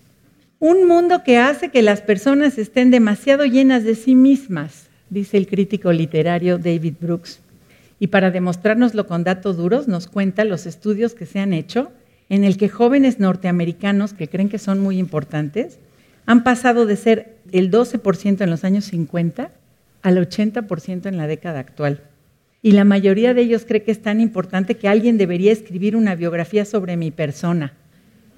Un 0.58 0.86
mundo 0.86 1.24
que 1.24 1.38
hace 1.38 1.70
que 1.70 1.82
las 1.82 2.02
personas 2.02 2.56
estén 2.56 2.90
demasiado 2.90 3.44
llenas 3.44 3.82
de 3.82 3.96
sí 3.96 4.14
mismas, 4.14 4.86
dice 5.10 5.36
el 5.36 5.48
crítico 5.48 5.92
literario 5.92 6.58
David 6.58 6.94
Brooks. 7.00 7.40
Y 7.98 8.08
para 8.08 8.30
demostrárnoslo 8.30 9.06
con 9.06 9.24
datos 9.24 9.56
duros, 9.56 9.88
nos 9.88 10.06
cuenta 10.06 10.44
los 10.44 10.66
estudios 10.66 11.14
que 11.14 11.26
se 11.26 11.40
han 11.40 11.52
hecho 11.52 11.90
en 12.28 12.44
el 12.44 12.56
que 12.56 12.68
jóvenes 12.68 13.18
norteamericanos 13.18 14.12
que 14.12 14.28
creen 14.28 14.48
que 14.48 14.58
son 14.58 14.80
muy 14.80 14.98
importantes 14.98 15.78
han 16.26 16.44
pasado 16.44 16.86
de 16.86 16.96
ser 16.96 17.36
el 17.50 17.70
12% 17.70 18.40
en 18.40 18.50
los 18.50 18.64
años 18.64 18.84
50 18.86 19.50
al 20.02 20.16
80% 20.16 21.06
en 21.06 21.16
la 21.16 21.26
década 21.26 21.58
actual 21.58 22.02
y 22.62 22.72
la 22.72 22.84
mayoría 22.84 23.34
de 23.34 23.42
ellos 23.42 23.64
cree 23.66 23.82
que 23.82 23.90
es 23.90 24.00
tan 24.00 24.20
importante 24.20 24.76
que 24.76 24.88
alguien 24.88 25.18
debería 25.18 25.50
escribir 25.50 25.96
una 25.96 26.14
biografía 26.14 26.64
sobre 26.64 26.96
mi 26.96 27.10
persona, 27.10 27.72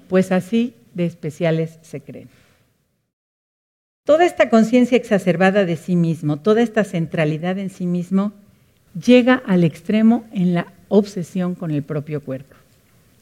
pues 0.09 0.31
así 0.31 0.73
de 0.95 1.05
especiales 1.05 1.77
se 1.83 2.01
creen. 2.01 2.27
Toda 4.03 4.25
esta 4.25 4.49
conciencia 4.49 4.97
exacerbada 4.97 5.65
de 5.65 5.77
sí 5.77 5.95
mismo, 5.95 6.37
toda 6.37 6.61
esta 6.61 6.83
centralidad 6.83 7.59
en 7.59 7.69
sí 7.69 7.85
mismo, 7.85 8.33
llega 8.99 9.35
al 9.45 9.63
extremo 9.63 10.25
en 10.31 10.53
la 10.53 10.73
obsesión 10.89 11.53
con 11.55 11.71
el 11.71 11.83
propio 11.83 12.21
cuerpo. 12.21 12.55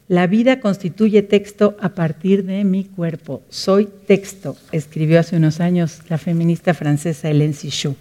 La 0.08 0.26
vida 0.26 0.60
constituye 0.60 1.22
texto 1.22 1.76
a 1.80 1.90
partir 1.90 2.44
de 2.44 2.64
mi 2.64 2.84
cuerpo. 2.84 3.42
Soy 3.48 3.88
texto, 4.06 4.56
escribió 4.72 5.20
hace 5.20 5.36
unos 5.36 5.60
años 5.60 6.00
la 6.10 6.18
feminista 6.18 6.74
francesa 6.74 7.30
Hélène 7.30 7.54
Sichou 7.54 7.96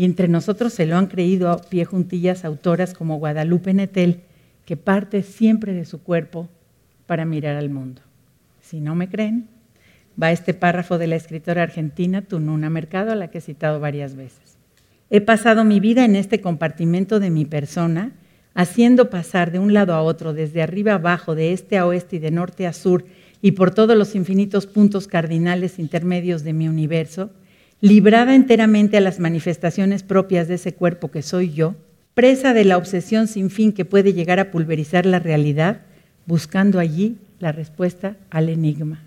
y 0.00 0.06
entre 0.06 0.28
nosotros 0.28 0.72
se 0.72 0.86
lo 0.86 0.96
han 0.96 1.08
creído 1.08 1.50
a 1.50 1.60
pie 1.60 1.84
juntillas 1.84 2.46
autoras 2.46 2.94
como 2.94 3.18
Guadalupe 3.18 3.74
Netel, 3.74 4.22
que 4.64 4.78
parte 4.78 5.22
siempre 5.22 5.74
de 5.74 5.84
su 5.84 6.02
cuerpo 6.02 6.48
para 7.04 7.26
mirar 7.26 7.56
al 7.56 7.68
mundo. 7.68 8.00
Si 8.62 8.80
no 8.80 8.94
me 8.94 9.10
creen, 9.10 9.48
va 10.20 10.32
este 10.32 10.54
párrafo 10.54 10.96
de 10.96 11.06
la 11.06 11.16
escritora 11.16 11.64
argentina 11.64 12.22
Tununa 12.22 12.70
Mercado, 12.70 13.12
a 13.12 13.14
la 13.14 13.28
que 13.28 13.36
he 13.36 13.40
citado 13.42 13.78
varias 13.78 14.16
veces. 14.16 14.56
He 15.10 15.20
pasado 15.20 15.66
mi 15.66 15.80
vida 15.80 16.06
en 16.06 16.16
este 16.16 16.40
compartimento 16.40 17.20
de 17.20 17.28
mi 17.28 17.44
persona, 17.44 18.12
haciendo 18.54 19.10
pasar 19.10 19.52
de 19.52 19.58
un 19.58 19.74
lado 19.74 19.92
a 19.92 20.00
otro, 20.00 20.32
desde 20.32 20.62
arriba 20.62 20.94
abajo, 20.94 21.34
de 21.34 21.52
este 21.52 21.76
a 21.76 21.86
oeste 21.86 22.16
y 22.16 22.20
de 22.20 22.30
norte 22.30 22.66
a 22.66 22.72
sur, 22.72 23.04
y 23.42 23.50
por 23.50 23.74
todos 23.74 23.98
los 23.98 24.14
infinitos 24.14 24.66
puntos 24.66 25.06
cardinales 25.06 25.78
intermedios 25.78 26.42
de 26.42 26.54
mi 26.54 26.68
universo, 26.68 27.32
librada 27.80 28.34
enteramente 28.34 28.96
a 28.96 29.00
las 29.00 29.18
manifestaciones 29.20 30.02
propias 30.02 30.48
de 30.48 30.54
ese 30.54 30.74
cuerpo 30.74 31.10
que 31.10 31.22
soy 31.22 31.52
yo, 31.52 31.76
presa 32.14 32.52
de 32.52 32.64
la 32.64 32.76
obsesión 32.76 33.28
sin 33.28 33.50
fin 33.50 33.72
que 33.72 33.84
puede 33.84 34.12
llegar 34.12 34.38
a 34.38 34.50
pulverizar 34.50 35.06
la 35.06 35.18
realidad, 35.18 35.82
buscando 36.26 36.78
allí 36.78 37.16
la 37.38 37.52
respuesta 37.52 38.16
al 38.28 38.48
enigma. 38.48 39.02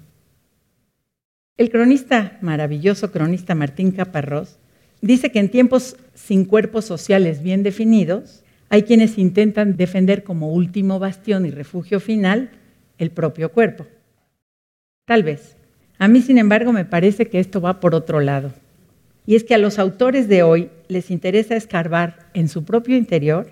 El 1.56 1.70
cronista, 1.70 2.39
maravilloso 2.42 3.12
cronista 3.12 3.53
Martín 3.53 3.92
Caparrós, 3.92 4.58
dice 5.01 5.32
que 5.32 5.39
en 5.39 5.50
tiempos 5.50 5.98
sin 6.15 6.46
cuerpos 6.46 6.86
sociales 6.86 7.44
bien 7.44 7.62
definidos, 7.62 8.44
hay 8.70 8.84
quienes 8.84 9.20
intentan 9.20 9.77
defender 9.77 10.24
como 10.24 10.51
último 10.51 10.98
bastión 10.98 11.46
y 11.46 11.51
refugio 11.51 12.00
final 12.00 12.50
el 12.98 13.12
propio 13.12 13.51
cuerpo. 13.51 13.86
Tal 15.06 15.22
vez. 15.22 15.56
A 16.00 16.08
mí, 16.08 16.22
sin 16.22 16.39
embargo, 16.39 16.74
me 16.74 16.86
parece 16.86 17.27
que 17.27 17.39
esto 17.39 17.62
va 17.62 17.80
por 17.80 17.94
otro 17.94 18.20
lado. 18.20 18.51
Y 19.25 19.36
es 19.36 19.44
que 19.44 19.56
a 19.56 19.58
los 19.58 19.80
autores 19.80 20.27
de 20.27 20.44
hoy 20.44 20.70
les 20.88 21.10
interesa 21.10 21.56
escarbar 21.56 22.30
en 22.34 22.50
su 22.50 22.65
propio 22.65 22.98
interior 22.98 23.51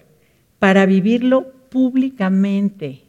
para 0.60 0.86
vivirlo 0.86 1.52
públicamente. 1.70 3.04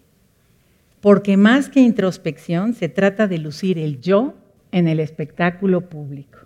Porque 1.01 1.37
más 1.37 1.69
que 1.69 1.81
introspección, 1.81 2.75
se 2.75 2.89
trata 2.89 3.27
de 3.27 3.39
lucir 3.39 3.79
el 3.79 4.01
yo 4.01 4.35
en 4.71 4.87
el 4.87 5.01
espectáculo 5.01 5.89
público. 5.89 6.39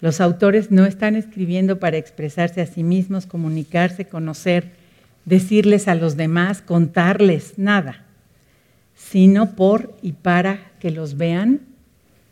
Los 0.00 0.20
autores 0.20 0.72
no 0.72 0.84
están 0.84 1.14
escribiendo 1.14 1.78
para 1.78 1.96
expresarse 1.96 2.60
a 2.60 2.66
sí 2.66 2.82
mismos, 2.82 3.26
comunicarse, 3.26 4.06
conocer, 4.06 4.72
decirles 5.24 5.86
a 5.86 5.94
los 5.94 6.16
demás, 6.16 6.60
contarles 6.60 7.56
nada, 7.56 8.04
sino 8.94 9.54
por 9.54 9.96
y 10.02 10.12
para 10.12 10.72
que 10.80 10.90
los 10.90 11.16
vean, 11.16 11.60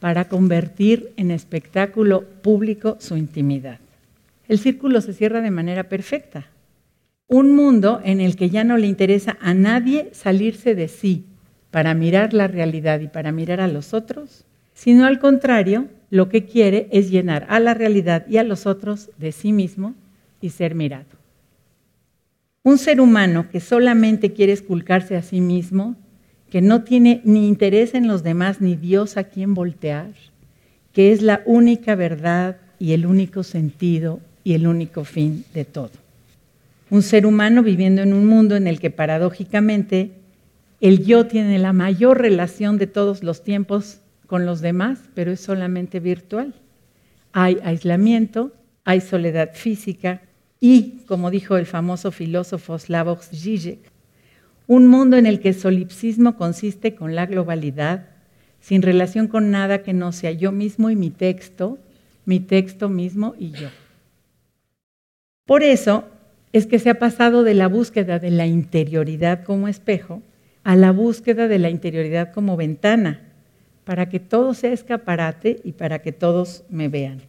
para 0.00 0.28
convertir 0.28 1.12
en 1.16 1.30
espectáculo 1.30 2.24
público 2.42 2.96
su 2.98 3.16
intimidad. 3.16 3.78
El 4.48 4.58
círculo 4.58 5.00
se 5.00 5.12
cierra 5.12 5.40
de 5.42 5.50
manera 5.50 5.84
perfecta. 5.84 6.46
Un 7.28 7.54
mundo 7.54 8.00
en 8.02 8.20
el 8.20 8.34
que 8.34 8.50
ya 8.50 8.64
no 8.64 8.76
le 8.76 8.88
interesa 8.88 9.38
a 9.40 9.54
nadie 9.54 10.08
salirse 10.12 10.74
de 10.74 10.88
sí 10.88 11.24
para 11.70 11.94
mirar 11.94 12.34
la 12.34 12.48
realidad 12.48 12.98
y 13.00 13.06
para 13.06 13.30
mirar 13.30 13.60
a 13.60 13.68
los 13.68 13.94
otros, 13.94 14.44
sino 14.74 15.06
al 15.06 15.20
contrario, 15.20 15.86
lo 16.10 16.28
que 16.28 16.44
quiere 16.44 16.88
es 16.90 17.10
llenar 17.10 17.46
a 17.48 17.60
la 17.60 17.74
realidad 17.74 18.26
y 18.28 18.38
a 18.38 18.42
los 18.42 18.66
otros 18.66 19.10
de 19.18 19.30
sí 19.30 19.52
mismo 19.52 19.94
y 20.40 20.50
ser 20.50 20.74
mirado. 20.74 21.20
Un 22.62 22.78
ser 22.78 23.00
humano 23.00 23.48
que 23.50 23.60
solamente 23.60 24.32
quiere 24.32 24.52
esculcarse 24.52 25.16
a 25.16 25.22
sí 25.22 25.40
mismo, 25.40 25.96
que 26.50 26.60
no 26.60 26.82
tiene 26.82 27.20
ni 27.24 27.46
interés 27.46 27.94
en 27.94 28.08
los 28.08 28.22
demás 28.22 28.60
ni 28.60 28.76
Dios 28.76 29.16
a 29.16 29.24
quien 29.24 29.54
voltear, 29.54 30.10
que 30.92 31.12
es 31.12 31.22
la 31.22 31.42
única 31.46 31.94
verdad 31.94 32.56
y 32.78 32.92
el 32.92 33.06
único 33.06 33.44
sentido 33.44 34.20
y 34.42 34.54
el 34.54 34.66
único 34.66 35.04
fin 35.04 35.44
de 35.54 35.64
todo. 35.64 35.92
Un 36.90 37.02
ser 37.02 37.24
humano 37.24 37.62
viviendo 37.62 38.02
en 38.02 38.12
un 38.12 38.26
mundo 38.26 38.56
en 38.56 38.66
el 38.66 38.80
que 38.80 38.90
paradójicamente 38.90 40.10
el 40.80 41.04
yo 41.04 41.26
tiene 41.26 41.58
la 41.58 41.72
mayor 41.72 42.20
relación 42.20 42.78
de 42.78 42.88
todos 42.88 43.22
los 43.22 43.44
tiempos 43.44 44.00
con 44.26 44.46
los 44.46 44.60
demás, 44.60 44.98
pero 45.14 45.30
es 45.30 45.40
solamente 45.40 46.00
virtual. 46.00 46.54
Hay 47.32 47.58
aislamiento, 47.62 48.52
hay 48.84 49.00
soledad 49.00 49.50
física 49.54 50.22
y, 50.58 51.02
como 51.06 51.30
dijo 51.30 51.56
el 51.56 51.66
famoso 51.66 52.10
filósofo 52.10 52.78
Slavoj 52.78 53.20
Žižek, 53.30 53.89
un 54.70 54.86
mundo 54.86 55.16
en 55.16 55.26
el 55.26 55.40
que 55.40 55.48
el 55.48 55.56
solipsismo 55.56 56.36
consiste 56.36 56.94
con 56.94 57.16
la 57.16 57.26
globalidad, 57.26 58.06
sin 58.60 58.82
relación 58.82 59.26
con 59.26 59.50
nada 59.50 59.82
que 59.82 59.92
no 59.92 60.12
sea 60.12 60.30
yo 60.30 60.52
mismo 60.52 60.90
y 60.90 60.94
mi 60.94 61.10
texto, 61.10 61.76
mi 62.24 62.38
texto 62.38 62.88
mismo 62.88 63.34
y 63.36 63.50
yo. 63.50 63.68
Por 65.44 65.64
eso 65.64 66.04
es 66.52 66.68
que 66.68 66.78
se 66.78 66.88
ha 66.88 67.00
pasado 67.00 67.42
de 67.42 67.54
la 67.54 67.66
búsqueda 67.66 68.20
de 68.20 68.30
la 68.30 68.46
interioridad 68.46 69.42
como 69.42 69.66
espejo 69.66 70.22
a 70.62 70.76
la 70.76 70.92
búsqueda 70.92 71.48
de 71.48 71.58
la 71.58 71.70
interioridad 71.70 72.32
como 72.32 72.56
ventana, 72.56 73.22
para 73.82 74.08
que 74.08 74.20
todo 74.20 74.54
sea 74.54 74.72
escaparate 74.72 75.58
y 75.64 75.72
para 75.72 75.98
que 75.98 76.12
todos 76.12 76.62
me 76.70 76.86
vean. 76.86 77.22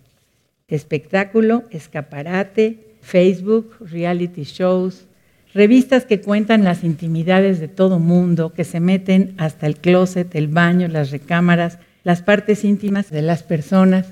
Espectáculo, 0.68 1.64
escaparate, 1.72 2.98
Facebook, 3.02 3.78
reality 3.80 4.44
shows, 4.44 5.08
revistas 5.54 6.06
que 6.06 6.22
cuentan 6.22 6.64
las 6.64 6.84
intimidades 6.84 7.60
de 7.60 7.68
todo 7.68 8.00
mundo, 8.00 8.54
que 8.54 8.64
se 8.64 8.80
meten 8.80 9.34
hasta 9.38 9.68
el 9.68 9.78
closet, 9.78 10.34
el 10.36 10.48
baño, 10.48 10.88
las 10.88 11.12
recámaras, 11.12 11.80
las 12.04 12.22
partes 12.22 12.64
íntimas 12.64 13.10
de 13.10 13.22
las 13.22 13.44
personas, 13.44 14.08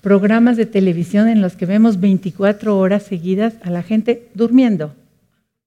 programas 0.00 0.56
de 0.56 0.66
televisión 0.66 1.28
en 1.28 1.40
los 1.40 1.56
que 1.56 1.66
vemos 1.66 2.00
24 2.00 2.78
horas 2.78 3.02
seguidas 3.02 3.54
a 3.62 3.70
la 3.70 3.82
gente 3.82 4.28
durmiendo 4.34 4.94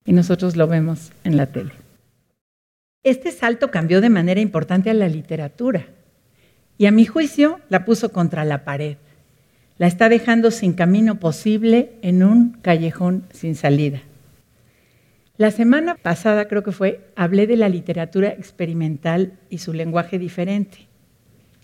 y 0.06 0.14
nosotros 0.14 0.56
lo 0.56 0.68
vemos 0.68 1.12
en 1.24 1.38
la 1.38 1.48
tele. 1.48 1.72
Este 3.04 3.32
salto 3.32 3.72
cambió 3.72 4.02
de 4.02 4.10
manera 4.10 4.40
importante 4.40 4.90
a 4.90 4.94
la 4.94 5.08
literatura 5.08 5.88
y 6.78 6.86
a 6.86 6.92
mi 6.92 7.06
juicio 7.06 7.60
la 7.70 7.86
puso 7.86 8.12
contra 8.12 8.46
la 8.46 8.64
pared. 8.64 8.98
La 9.78 9.88
está 9.88 10.10
dejando 10.10 10.52
sin 10.52 10.74
camino 10.74 11.20
posible 11.20 11.92
en 12.02 12.24
un 12.24 12.58
callejón 12.62 13.24
sin 13.32 13.56
salida. 13.56 14.02
La 15.38 15.52
semana 15.52 15.96
pasada 15.96 16.48
creo 16.48 16.64
que 16.64 16.72
fue, 16.72 17.12
hablé 17.16 17.46
de 17.46 17.58
la 17.58 17.70
literatura 17.70 18.30
experimental 18.30 19.34
y 19.52 19.60
su 19.60 19.72
lenguaje 19.72 20.18
diferente. 20.18 20.88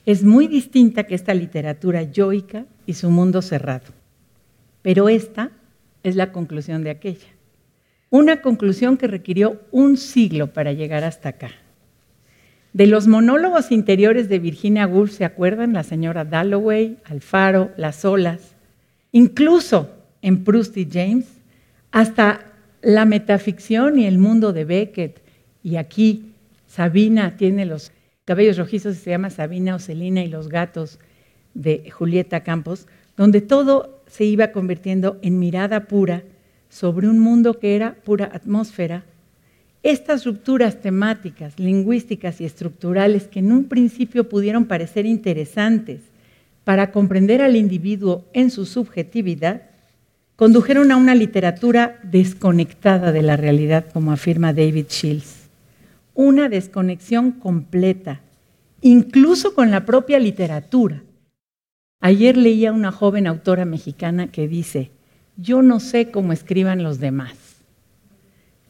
Es 0.06 0.24
muy 0.24 0.48
distinta 0.48 1.06
que 1.06 1.16
esta 1.16 1.34
literatura 1.34 2.04
yoica 2.04 2.66
y 2.86 2.94
su 2.94 3.10
mundo 3.10 3.42
cerrado. 3.42 3.86
Pero 4.84 5.10
esta 5.10 5.52
es 6.04 6.16
la 6.16 6.32
conclusión 6.32 6.84
de 6.84 6.92
aquella. 6.92 7.28
Una 8.12 8.42
conclusión 8.44 8.98
que 8.98 9.08
requirió 9.08 9.62
un 9.72 9.98
siglo 9.98 10.54
para 10.54 10.74
llegar 10.74 11.04
hasta 11.04 11.30
acá. 11.30 11.50
De 12.74 12.86
los 12.86 13.08
monólogos 13.08 13.72
interiores 13.72 14.30
de 14.30 14.38
Virginia 14.38 14.86
Woolf, 14.86 15.14
¿se 15.14 15.26
acuerdan? 15.26 15.74
La 15.74 15.84
señora 15.84 16.26
Dalloway, 16.26 17.00
Alfaro, 17.06 17.72
Las 17.78 18.06
olas, 18.06 18.56
incluso 19.12 19.96
en 20.22 20.44
Proust 20.44 20.78
y 20.78 20.88
James, 20.92 21.26
hasta 21.92 22.53
la 22.84 23.06
metaficción 23.06 23.98
y 23.98 24.06
el 24.06 24.18
mundo 24.20 24.54
de 24.54 24.66
Beckett. 24.66 25.22
Y 25.64 25.78
aquí 25.78 26.34
Sabina 26.68 27.38
tiene 27.38 27.66
los 27.66 27.92
cabellos 28.26 28.58
rojizos 28.58 28.98
y 28.98 29.00
se 29.00 29.10
llama 29.10 29.30
Sabina 29.30 29.76
Ocelina 29.76 30.24
y 30.24 30.28
los 30.28 30.50
gatos 30.50 31.00
de 31.54 31.90
Julieta 31.90 32.44
Campos, 32.44 32.88
donde 33.18 33.42
todo 33.42 34.04
se 34.08 34.26
iba 34.26 34.52
convirtiendo 34.52 35.18
en 35.22 35.40
mirada 35.40 35.88
pura 35.88 36.24
sobre 36.70 37.08
un 37.08 37.20
mundo 37.20 37.60
que 37.60 37.76
era 37.76 37.96
pura 38.04 38.30
atmósfera 38.34 39.06
estas 39.84 40.26
rupturas 40.26 40.80
temáticas, 40.80 41.60
lingüísticas 41.60 42.40
y 42.40 42.46
estructurales 42.46 43.28
que 43.28 43.40
en 43.40 43.52
un 43.52 43.66
principio 43.66 44.30
pudieron 44.30 44.64
parecer 44.66 45.06
interesantes 45.06 46.00
para 46.64 46.92
comprender 46.92 47.42
al 47.42 47.58
individuo 47.58 48.24
en 48.32 48.50
su 48.50 48.66
subjetividad, 48.66 49.64
condujeron 50.36 50.92
a 50.92 50.98
una 50.98 51.16
literatura 51.16 52.00
desconectada 52.04 53.12
de 53.12 53.22
la 53.22 53.38
realidad, 53.38 53.86
como 53.92 54.12
afirma 54.12 54.54
David 54.54 54.88
Shields. 54.90 55.50
Una 56.14 56.50
desconexión 56.50 57.32
completa, 57.32 58.22
incluso 58.82 59.54
con 59.56 59.72
la 59.72 59.86
propia 59.86 60.20
literatura. 60.20 61.04
Ayer 62.00 62.38
leía 62.38 62.72
una 62.72 62.92
joven 62.92 63.28
autora 63.28 63.66
mexicana 63.66 64.28
que 64.28 64.48
dice, 64.48 64.92
yo 65.38 65.62
no 65.62 65.80
sé 65.80 66.12
cómo 66.12 66.34
escriban 66.34 66.84
los 66.84 67.00
demás 67.00 67.54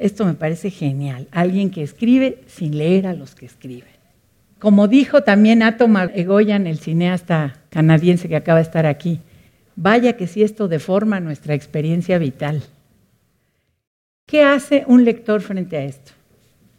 esto 0.03 0.25
me 0.25 0.33
parece 0.33 0.69
genial. 0.69 1.29
Alguien 1.31 1.69
que 1.69 1.81
escribe 1.81 2.39
sin 2.47 2.77
leer 2.77 3.07
a 3.07 3.13
los 3.13 3.35
que 3.35 3.45
escriben. 3.45 3.93
Como 4.59 4.89
dijo 4.89 5.23
también 5.23 5.63
Atomar 5.63 6.11
Egoyan, 6.13 6.67
el 6.67 6.77
cineasta 6.79 7.53
canadiense 7.69 8.27
que 8.27 8.35
acaba 8.35 8.59
de 8.59 8.63
estar 8.63 8.85
aquí, 8.85 9.21
vaya 9.75 10.17
que 10.17 10.27
si 10.27 10.43
esto 10.43 10.67
deforma 10.67 11.19
nuestra 11.19 11.53
experiencia 11.53 12.17
vital. 12.17 12.63
¿Qué 14.25 14.43
hace 14.43 14.83
un 14.87 15.05
lector 15.05 15.41
frente 15.41 15.77
a 15.77 15.83
esto? 15.83 16.11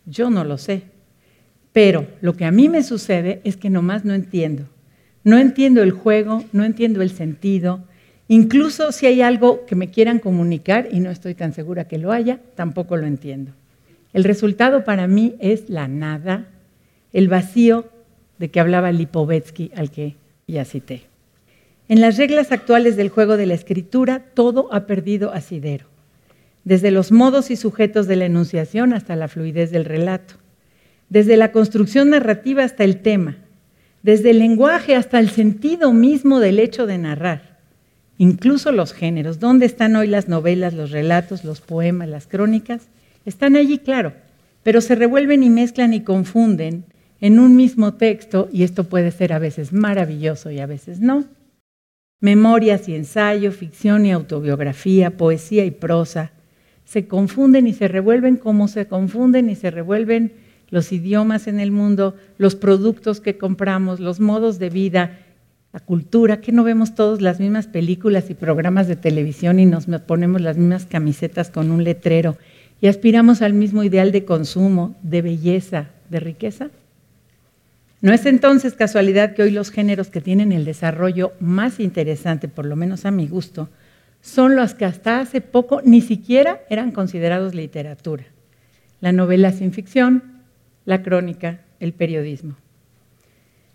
Yo 0.07 0.31
no 0.31 0.45
lo 0.45 0.59
sé. 0.59 0.83
Pero 1.73 2.07
lo 2.21 2.35
que 2.35 2.45
a 2.45 2.51
mí 2.51 2.69
me 2.69 2.83
sucede 2.83 3.41
es 3.45 3.57
que 3.57 3.71
nomás 3.71 4.05
no 4.05 4.15
entiendo. 4.15 4.65
No 5.25 5.39
entiendo 5.39 5.83
el 5.83 5.91
juego, 5.91 6.45
no 6.53 6.65
entiendo 6.65 7.03
el 7.03 7.11
sentido, 7.11 7.85
Incluso 8.29 8.91
si 8.93 9.07
hay 9.07 9.21
algo 9.21 9.67
que 9.67 9.77
me 9.77 9.91
quieran 9.91 10.19
comunicar 10.19 10.89
y 10.91 11.01
no 11.01 11.11
estoy 11.11 11.35
tan 11.35 11.53
segura 11.53 11.87
que 11.87 11.99
lo 11.99 12.11
haya, 12.11 12.41
tampoco 12.55 12.97
lo 12.97 13.07
entiendo. 13.07 13.53
El 14.13 14.25
resultado 14.25 14.85
para 14.85 15.07
mí 15.07 15.35
es 15.41 15.69
la 15.69 15.89
nada, 15.89 16.47
el 17.13 17.29
vacío 17.29 17.87
de 18.39 18.51
que 18.51 18.61
hablaba 18.61 18.93
Lipovetsky, 18.93 19.73
al 19.77 19.91
que 19.91 20.17
ya 20.47 20.65
cité. 20.65 21.03
En 21.89 22.01
las 22.01 22.17
reglas 22.17 22.53
actuales 22.53 22.97
del 22.97 23.09
juego 23.09 23.37
de 23.37 23.47
la 23.47 23.55
escritura, 23.55 24.25
todo 24.35 24.73
ha 24.73 24.87
perdido 24.87 25.33
asidero, 25.33 25.87
desde 26.65 26.91
los 26.91 27.13
modos 27.13 27.51
y 27.51 27.57
sujetos 27.57 28.07
de 28.07 28.17
la 28.17 28.25
enunciación 28.25 28.93
hasta 28.93 29.17
la 29.17 29.29
fluidez 29.29 29.71
del 29.71 29.85
relato, 29.85 30.35
desde 31.09 31.37
la 31.37 31.53
construcción 31.53 32.11
narrativa 32.11 32.65
hasta 32.65 32.85
el 32.85 33.03
tema, 33.03 33.37
desde 34.03 34.31
el 34.31 34.39
lenguaje 34.39 34.97
hasta 34.97 35.19
el 35.19 35.31
sentido 35.31 35.93
mismo 35.93 36.41
del 36.41 36.59
hecho 36.59 36.87
de 36.87 36.99
narrar 36.99 37.55
incluso 38.19 38.73
los 38.73 38.93
géneros. 38.93 39.41
¿Dónde 39.41 39.67
están 39.67 39.97
hoy 39.97 40.07
las 40.07 40.29
novelas, 40.29 40.75
los 40.75 40.91
relatos, 40.91 41.45
los 41.45 41.61
poemas, 41.61 42.09
las 42.09 42.27
crónicas? 42.27 42.89
Están 43.25 43.57
allí, 43.57 43.79
claro, 43.79 44.13
pero 44.63 44.81
se 44.81 44.95
revuelven 44.95 45.43
y 45.43 45.51
mezclan 45.51 45.93
y 45.93 46.01
confunden 46.01 46.85
en 47.21 47.39
un 47.39 47.57
mismo 47.57 47.95
texto 47.95 48.49
y 48.53 48.65
esto 48.65 48.85
puede 48.85 49.11
ser 49.11 49.33
a 49.33 49.39
veces 49.39 49.73
maravilloso 49.73 50.51
y 50.51 50.61
a 50.61 50.67
veces 50.67 51.01
no. 51.01 51.25
Memorias 52.25 52.89
y 52.89 52.95
ensayo, 52.95 53.53
ficción 53.53 54.07
y 54.07 54.11
autobiografía, 54.11 55.19
poesía 55.19 55.67
y 55.67 55.71
prosa, 55.71 56.33
se 56.87 57.07
confunden 57.07 57.67
y 57.67 57.75
se 57.75 57.87
revuelven 57.87 58.39
como 58.39 58.67
se 58.67 58.87
confunden 58.87 59.51
y 59.51 59.57
se 59.57 59.71
revuelven 59.71 60.33
los 60.71 60.91
idiomas 60.91 61.49
en 61.49 61.61
el 61.61 61.71
mundo, 61.71 62.17
los 62.39 62.55
productos 62.55 63.21
que 63.21 63.37
compramos, 63.37 64.01
los 64.01 64.21
modos 64.21 64.59
de 64.59 64.71
vida, 64.71 65.19
la 65.75 65.81
cultura, 65.81 66.41
que 66.41 66.51
no 66.51 66.65
vemos 66.65 66.95
todos 66.95 67.21
las 67.21 67.41
mismas 67.41 67.67
películas 67.67 68.31
y 68.31 68.35
programas 68.35 68.89
de 68.89 68.97
televisión 68.97 69.61
y 69.61 69.67
nos 69.67 69.85
ponemos 69.85 70.41
las 70.41 70.57
mismas 70.57 70.87
camisetas 70.87 71.51
con 71.51 71.71
un 71.71 71.85
letrero 71.85 72.39
y 72.81 72.87
aspiramos 72.87 73.43
al 73.43 73.53
mismo 73.53 73.85
ideal 73.85 74.13
de 74.13 74.25
consumo, 74.25 74.97
de 75.03 75.21
belleza, 75.21 75.91
de 76.09 76.21
riqueza? 76.21 76.71
No 78.05 78.13
es 78.13 78.27
entonces 78.27 78.75
casualidad 78.75 79.33
que 79.33 79.45
hoy 79.45 79.51
los 79.51 79.71
géneros 79.71 80.11
que 80.11 80.21
tienen 80.21 80.53
el 80.53 80.67
desarrollo 80.67 81.33
más 81.41 81.81
interesante, 81.81 82.49
por 82.49 82.67
lo 82.67 82.77
menos 82.77 83.07
a 83.07 83.11
mi 83.11 83.27
gusto, 83.27 83.71
son 84.21 84.57
los 84.57 84.75
que 84.75 84.85
hasta 84.85 85.21
hace 85.21 85.41
poco 85.41 85.81
ni 85.83 86.03
siquiera 86.03 86.61
eran 86.69 86.91
considerados 86.91 87.55
literatura. 87.55 88.27
La 89.01 89.13
novela 89.13 89.53
sin 89.53 89.73
ficción, 89.73 90.43
la 90.85 91.03
crónica, 91.03 91.63
el 91.81 91.95
periodismo. 91.95 92.57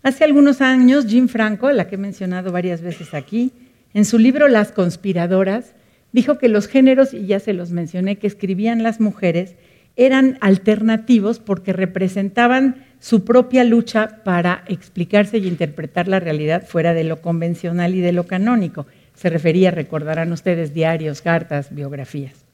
Hace 0.04 0.22
algunos 0.22 0.60
años, 0.60 1.06
Jim 1.08 1.26
Franco, 1.26 1.72
la 1.72 1.88
que 1.88 1.96
he 1.96 1.98
mencionado 1.98 2.52
varias 2.52 2.82
veces 2.82 3.14
aquí, 3.14 3.50
en 3.94 4.04
su 4.04 4.16
libro 4.16 4.46
Las 4.46 4.70
conspiradoras, 4.70 5.74
dijo 6.12 6.38
que 6.38 6.48
los 6.48 6.68
géneros, 6.68 7.14
y 7.14 7.26
ya 7.26 7.40
se 7.40 7.52
los 7.52 7.72
mencioné, 7.72 8.18
que 8.18 8.28
escribían 8.28 8.84
las 8.84 9.00
mujeres, 9.00 9.56
eran 9.96 10.38
alternativos 10.40 11.38
porque 11.38 11.72
representaban 11.72 12.86
su 13.00 13.24
propia 13.24 13.64
lucha 13.64 14.22
para 14.24 14.64
explicarse 14.66 15.38
y 15.38 15.48
interpretar 15.48 16.08
la 16.08 16.20
realidad 16.20 16.66
fuera 16.66 16.94
de 16.94 17.04
lo 17.04 17.20
convencional 17.20 17.94
y 17.94 18.00
de 18.00 18.12
lo 18.12 18.26
canónico. 18.26 18.86
Se 19.14 19.30
refería, 19.30 19.70
recordarán 19.70 20.32
ustedes, 20.32 20.74
diarios, 20.74 21.22
cartas, 21.22 21.74
biografías. 21.74 22.44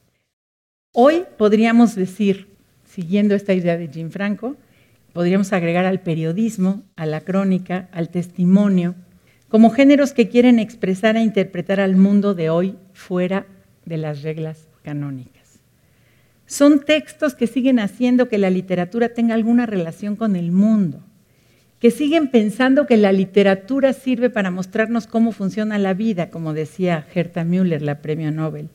Hoy 0.93 1.23
podríamos 1.37 1.95
decir, 1.95 2.47
siguiendo 2.85 3.35
esta 3.35 3.53
idea 3.53 3.77
de 3.77 3.87
Jim 3.87 4.09
Franco, 4.09 4.55
podríamos 5.13 5.53
agregar 5.53 5.85
al 5.85 6.01
periodismo, 6.01 6.83
a 6.95 7.05
la 7.05 7.21
crónica, 7.21 7.89
al 7.91 8.09
testimonio, 8.09 8.95
como 9.49 9.69
géneros 9.69 10.13
que 10.13 10.29
quieren 10.29 10.59
expresar 10.59 11.15
e 11.15 11.21
interpretar 11.21 11.79
al 11.79 11.95
mundo 11.95 12.33
de 12.33 12.49
hoy 12.49 12.77
fuera 12.93 13.45
de 13.85 13.97
las 13.97 14.21
reglas 14.21 14.67
canónicas. 14.83 15.36
Son 16.47 16.79
textos 16.79 17.35
que 17.35 17.45
siguen 17.45 17.77
haciendo 17.77 18.29
que 18.29 18.37
la 18.37 18.49
literatura 18.49 19.09
tenga 19.09 19.35
alguna 19.35 19.65
relación 19.65 20.15
con 20.15 20.37
el 20.37 20.53
mundo, 20.53 21.01
que 21.79 21.91
siguen 21.91 22.29
pensando 22.29 22.87
que 22.87 22.95
la 22.95 23.11
literatura 23.11 23.91
sirve 23.91 24.29
para 24.29 24.49
mostrarnos 24.49 25.07
cómo 25.07 25.33
funciona 25.33 25.77
la 25.77 25.93
vida, 25.93 26.29
como 26.29 26.53
decía 26.53 27.05
Herta 27.13 27.43
Müller, 27.43 27.81
la 27.81 28.01
premio 28.01 28.31
Nobel. 28.31 28.69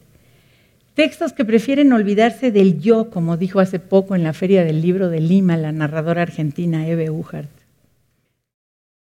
Textos 0.95 1.33
que 1.33 1.47
prefieren 1.47 1.95
olvidarse 1.95 2.53
del 2.53 2.79
yo, 2.79 3.09
como 3.09 3.39
dijo 3.39 3.59
hace 3.59 3.79
poco 3.79 4.15
en 4.15 4.23
la 4.23 4.35
Feria 4.35 4.63
del 4.65 4.83
Libro 4.83 5.09
de 5.09 5.21
Lima 5.23 5.57
la 5.57 5.73
narradora 5.73 6.21
argentina 6.21 6.87
Eve 6.87 7.09
Uhart. 7.09 7.49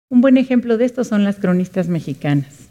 Un 0.09 0.21
buen 0.21 0.37
ejemplo 0.39 0.77
de 0.77 0.87
esto 0.87 1.05
son 1.05 1.23
las 1.23 1.37
cronistas 1.37 1.87
mexicanas. 1.87 2.69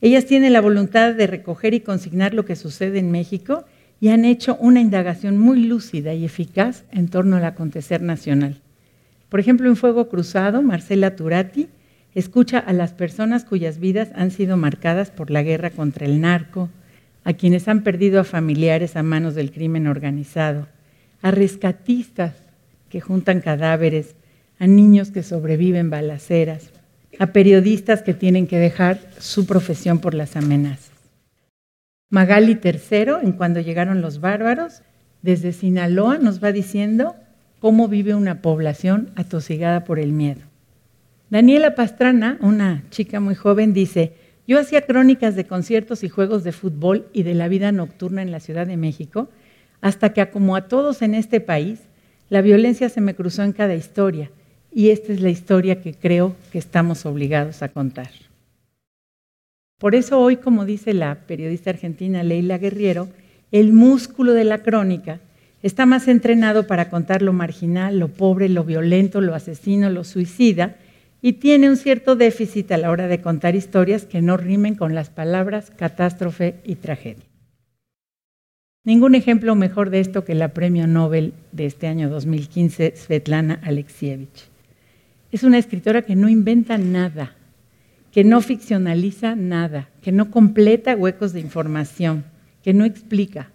Ellas 0.00 0.24
tienen 0.24 0.54
la 0.54 0.62
voluntad 0.62 1.12
de 1.12 1.26
recoger 1.26 1.74
y 1.74 1.80
consignar 1.80 2.32
lo 2.32 2.46
que 2.46 2.56
sucede 2.56 2.98
en 2.98 3.10
México 3.10 3.66
y 4.02 4.08
han 4.08 4.24
hecho 4.24 4.56
una 4.58 4.80
indagación 4.80 5.38
muy 5.38 5.64
lúcida 5.64 6.12
y 6.12 6.24
eficaz 6.24 6.82
en 6.90 7.06
torno 7.06 7.36
al 7.36 7.44
acontecer 7.44 8.02
nacional. 8.02 8.60
Por 9.28 9.38
ejemplo, 9.38 9.68
en 9.68 9.76
Fuego 9.76 10.08
Cruzado, 10.08 10.60
Marcela 10.60 11.14
Turati 11.14 11.68
escucha 12.12 12.58
a 12.58 12.72
las 12.72 12.94
personas 12.94 13.44
cuyas 13.44 13.78
vidas 13.78 14.08
han 14.16 14.32
sido 14.32 14.56
marcadas 14.56 15.12
por 15.12 15.30
la 15.30 15.44
guerra 15.44 15.70
contra 15.70 16.04
el 16.04 16.20
narco, 16.20 16.68
a 17.22 17.34
quienes 17.34 17.68
han 17.68 17.84
perdido 17.84 18.18
a 18.18 18.24
familiares 18.24 18.96
a 18.96 19.04
manos 19.04 19.36
del 19.36 19.52
crimen 19.52 19.86
organizado, 19.86 20.66
a 21.22 21.30
rescatistas 21.30 22.34
que 22.88 23.00
juntan 23.00 23.40
cadáveres, 23.40 24.16
a 24.58 24.66
niños 24.66 25.12
que 25.12 25.22
sobreviven 25.22 25.90
balaceras, 25.90 26.72
a 27.20 27.28
periodistas 27.28 28.02
que 28.02 28.14
tienen 28.14 28.48
que 28.48 28.58
dejar 28.58 28.98
su 29.20 29.46
profesión 29.46 30.00
por 30.00 30.14
las 30.14 30.34
amenazas. 30.34 30.91
Magali 32.12 32.58
III, 32.62 33.22
en 33.22 33.32
cuando 33.32 33.60
llegaron 33.60 34.02
los 34.02 34.20
bárbaros, 34.20 34.82
desde 35.22 35.54
Sinaloa 35.54 36.18
nos 36.18 36.44
va 36.44 36.52
diciendo 36.52 37.16
cómo 37.58 37.88
vive 37.88 38.14
una 38.14 38.42
población 38.42 39.10
atosigada 39.16 39.84
por 39.84 39.98
el 39.98 40.12
miedo. 40.12 40.42
Daniela 41.30 41.74
Pastrana, 41.74 42.36
una 42.42 42.84
chica 42.90 43.18
muy 43.18 43.34
joven, 43.34 43.72
dice, 43.72 44.12
yo 44.46 44.60
hacía 44.60 44.82
crónicas 44.82 45.36
de 45.36 45.46
conciertos 45.46 46.04
y 46.04 46.10
juegos 46.10 46.44
de 46.44 46.52
fútbol 46.52 47.06
y 47.14 47.22
de 47.22 47.32
la 47.32 47.48
vida 47.48 47.72
nocturna 47.72 48.20
en 48.20 48.30
la 48.30 48.40
Ciudad 48.40 48.66
de 48.66 48.76
México, 48.76 49.30
hasta 49.80 50.12
que 50.12 50.28
como 50.28 50.54
a 50.54 50.68
todos 50.68 51.00
en 51.00 51.14
este 51.14 51.40
país, 51.40 51.80
la 52.28 52.42
violencia 52.42 52.90
se 52.90 53.00
me 53.00 53.14
cruzó 53.14 53.42
en 53.42 53.52
cada 53.52 53.74
historia, 53.74 54.30
y 54.70 54.90
esta 54.90 55.14
es 55.14 55.22
la 55.22 55.30
historia 55.30 55.80
que 55.80 55.94
creo 55.94 56.36
que 56.52 56.58
estamos 56.58 57.06
obligados 57.06 57.62
a 57.62 57.70
contar. 57.70 58.10
Por 59.82 59.96
eso 59.96 60.20
hoy, 60.20 60.36
como 60.36 60.64
dice 60.64 60.94
la 60.94 61.16
periodista 61.26 61.70
argentina 61.70 62.22
Leila 62.22 62.56
Guerriero, 62.56 63.08
el 63.50 63.72
músculo 63.72 64.32
de 64.32 64.44
la 64.44 64.58
crónica 64.58 65.18
está 65.60 65.86
más 65.86 66.06
entrenado 66.06 66.68
para 66.68 66.88
contar 66.88 67.20
lo 67.20 67.32
marginal, 67.32 67.98
lo 67.98 68.06
pobre, 68.06 68.48
lo 68.48 68.62
violento, 68.62 69.20
lo 69.20 69.34
asesino, 69.34 69.90
lo 69.90 70.04
suicida, 70.04 70.76
y 71.20 71.32
tiene 71.32 71.68
un 71.68 71.76
cierto 71.76 72.14
déficit 72.14 72.70
a 72.70 72.76
la 72.76 72.92
hora 72.92 73.08
de 73.08 73.20
contar 73.20 73.56
historias 73.56 74.04
que 74.04 74.22
no 74.22 74.36
rimen 74.36 74.76
con 74.76 74.94
las 74.94 75.10
palabras 75.10 75.72
catástrofe 75.76 76.60
y 76.62 76.76
tragedia. 76.76 77.24
Ningún 78.84 79.16
ejemplo 79.16 79.56
mejor 79.56 79.90
de 79.90 79.98
esto 79.98 80.24
que 80.24 80.36
la 80.36 80.54
premio 80.54 80.86
Nobel 80.86 81.34
de 81.50 81.66
este 81.66 81.88
año 81.88 82.08
2015, 82.08 82.94
Svetlana 82.94 83.58
Alexievich. 83.64 84.48
Es 85.32 85.42
una 85.42 85.58
escritora 85.58 86.02
que 86.02 86.14
no 86.14 86.28
inventa 86.28 86.78
nada, 86.78 87.34
que 88.12 88.24
no 88.24 88.42
ficcionaliza 88.42 89.34
nada, 89.34 89.88
que 90.02 90.12
no 90.12 90.30
completa 90.30 90.94
huecos 90.94 91.32
de 91.32 91.40
información, 91.40 92.24
que 92.62 92.74
no 92.74 92.84
explica, 92.84 93.48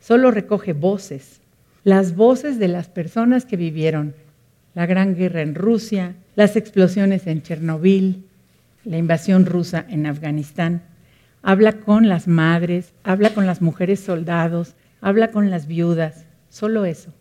solo 0.00 0.30
recoge 0.30 0.74
voces, 0.74 1.40
las 1.82 2.14
voces 2.14 2.58
de 2.58 2.68
las 2.68 2.88
personas 2.88 3.46
que 3.46 3.56
vivieron 3.56 4.14
la 4.74 4.86
Gran 4.86 5.16
Guerra 5.16 5.42
en 5.42 5.54
Rusia, 5.54 6.14
las 6.36 6.56
explosiones 6.56 7.26
en 7.26 7.42
Chernobyl, 7.42 8.22
la 8.84 8.98
invasión 8.98 9.46
rusa 9.46 9.84
en 9.88 10.06
Afganistán. 10.06 10.82
Habla 11.42 11.72
con 11.80 12.08
las 12.08 12.28
madres, 12.28 12.92
habla 13.04 13.34
con 13.34 13.46
las 13.46 13.60
mujeres 13.60 14.00
soldados, 14.00 14.74
habla 15.00 15.30
con 15.30 15.50
las 15.50 15.66
viudas, 15.66 16.24
solo 16.48 16.84
eso. 16.84 17.12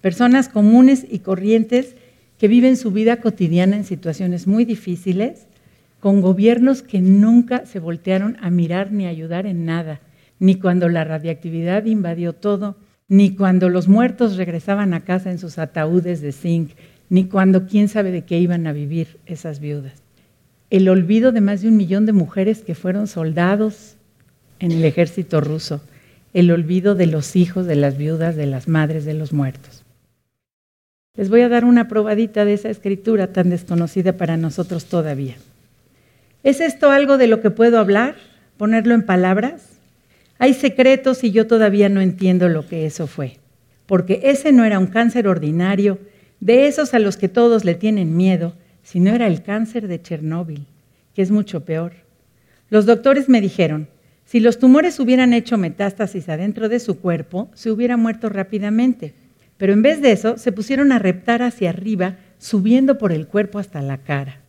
Personas 0.00 0.48
comunes 0.48 1.06
y 1.10 1.20
corrientes 1.20 1.94
que 2.38 2.48
viven 2.48 2.76
su 2.76 2.90
vida 2.90 3.16
cotidiana 3.16 3.76
en 3.76 3.84
situaciones 3.84 4.46
muy 4.46 4.64
difíciles 4.64 5.46
con 6.04 6.20
gobiernos 6.20 6.82
que 6.82 7.00
nunca 7.00 7.64
se 7.64 7.80
voltearon 7.80 8.36
a 8.42 8.50
mirar 8.50 8.92
ni 8.92 9.06
a 9.06 9.08
ayudar 9.08 9.46
en 9.46 9.64
nada, 9.64 10.02
ni 10.38 10.56
cuando 10.56 10.90
la 10.90 11.02
radiactividad 11.02 11.86
invadió 11.86 12.34
todo, 12.34 12.76
ni 13.08 13.34
cuando 13.34 13.70
los 13.70 13.88
muertos 13.88 14.36
regresaban 14.36 14.92
a 14.92 15.00
casa 15.00 15.30
en 15.30 15.38
sus 15.38 15.56
ataúdes 15.56 16.20
de 16.20 16.32
zinc, 16.32 16.72
ni 17.08 17.24
cuando 17.24 17.66
quién 17.66 17.88
sabe 17.88 18.10
de 18.10 18.20
qué 18.20 18.38
iban 18.38 18.66
a 18.66 18.74
vivir 18.74 19.16
esas 19.24 19.60
viudas. 19.60 20.02
El 20.68 20.90
olvido 20.90 21.32
de 21.32 21.40
más 21.40 21.62
de 21.62 21.68
un 21.68 21.78
millón 21.78 22.04
de 22.04 22.12
mujeres 22.12 22.60
que 22.60 22.74
fueron 22.74 23.06
soldados 23.06 23.96
en 24.58 24.72
el 24.72 24.84
ejército 24.84 25.40
ruso, 25.40 25.80
el 26.34 26.50
olvido 26.50 26.94
de 26.94 27.06
los 27.06 27.34
hijos, 27.34 27.64
de 27.64 27.76
las 27.76 27.96
viudas, 27.96 28.36
de 28.36 28.44
las 28.44 28.68
madres 28.68 29.06
de 29.06 29.14
los 29.14 29.32
muertos. 29.32 29.86
Les 31.16 31.30
voy 31.30 31.40
a 31.40 31.48
dar 31.48 31.64
una 31.64 31.88
probadita 31.88 32.44
de 32.44 32.52
esa 32.52 32.68
escritura 32.68 33.32
tan 33.32 33.48
desconocida 33.48 34.18
para 34.18 34.36
nosotros 34.36 34.84
todavía. 34.84 35.36
¿Es 36.44 36.60
esto 36.60 36.90
algo 36.90 37.16
de 37.16 37.26
lo 37.26 37.40
que 37.40 37.50
puedo 37.50 37.78
hablar? 37.78 38.16
¿Ponerlo 38.58 38.94
en 38.94 39.06
palabras? 39.06 39.80
Hay 40.38 40.52
secretos 40.52 41.24
y 41.24 41.30
yo 41.30 41.46
todavía 41.46 41.88
no 41.88 42.02
entiendo 42.02 42.50
lo 42.50 42.68
que 42.68 42.84
eso 42.84 43.06
fue, 43.06 43.38
porque 43.86 44.20
ese 44.24 44.52
no 44.52 44.62
era 44.66 44.78
un 44.78 44.88
cáncer 44.88 45.26
ordinario, 45.26 45.98
de 46.40 46.66
esos 46.66 46.92
a 46.92 46.98
los 46.98 47.16
que 47.16 47.30
todos 47.30 47.64
le 47.64 47.74
tienen 47.74 48.14
miedo, 48.14 48.52
sino 48.82 49.14
era 49.14 49.26
el 49.26 49.42
cáncer 49.42 49.88
de 49.88 50.02
Chernóbil, 50.02 50.66
que 51.14 51.22
es 51.22 51.30
mucho 51.30 51.64
peor. 51.64 51.94
Los 52.68 52.84
doctores 52.84 53.30
me 53.30 53.40
dijeron, 53.40 53.88
si 54.26 54.38
los 54.38 54.58
tumores 54.58 55.00
hubieran 55.00 55.32
hecho 55.32 55.56
metástasis 55.56 56.28
adentro 56.28 56.68
de 56.68 56.78
su 56.78 57.00
cuerpo, 57.00 57.48
se 57.54 57.70
hubiera 57.70 57.96
muerto 57.96 58.28
rápidamente, 58.28 59.14
pero 59.56 59.72
en 59.72 59.80
vez 59.80 60.02
de 60.02 60.12
eso 60.12 60.36
se 60.36 60.52
pusieron 60.52 60.92
a 60.92 60.98
reptar 60.98 61.42
hacia 61.42 61.70
arriba, 61.70 62.16
subiendo 62.36 62.98
por 62.98 63.12
el 63.12 63.28
cuerpo 63.28 63.58
hasta 63.58 63.80
la 63.80 63.96
cara. 63.96 64.43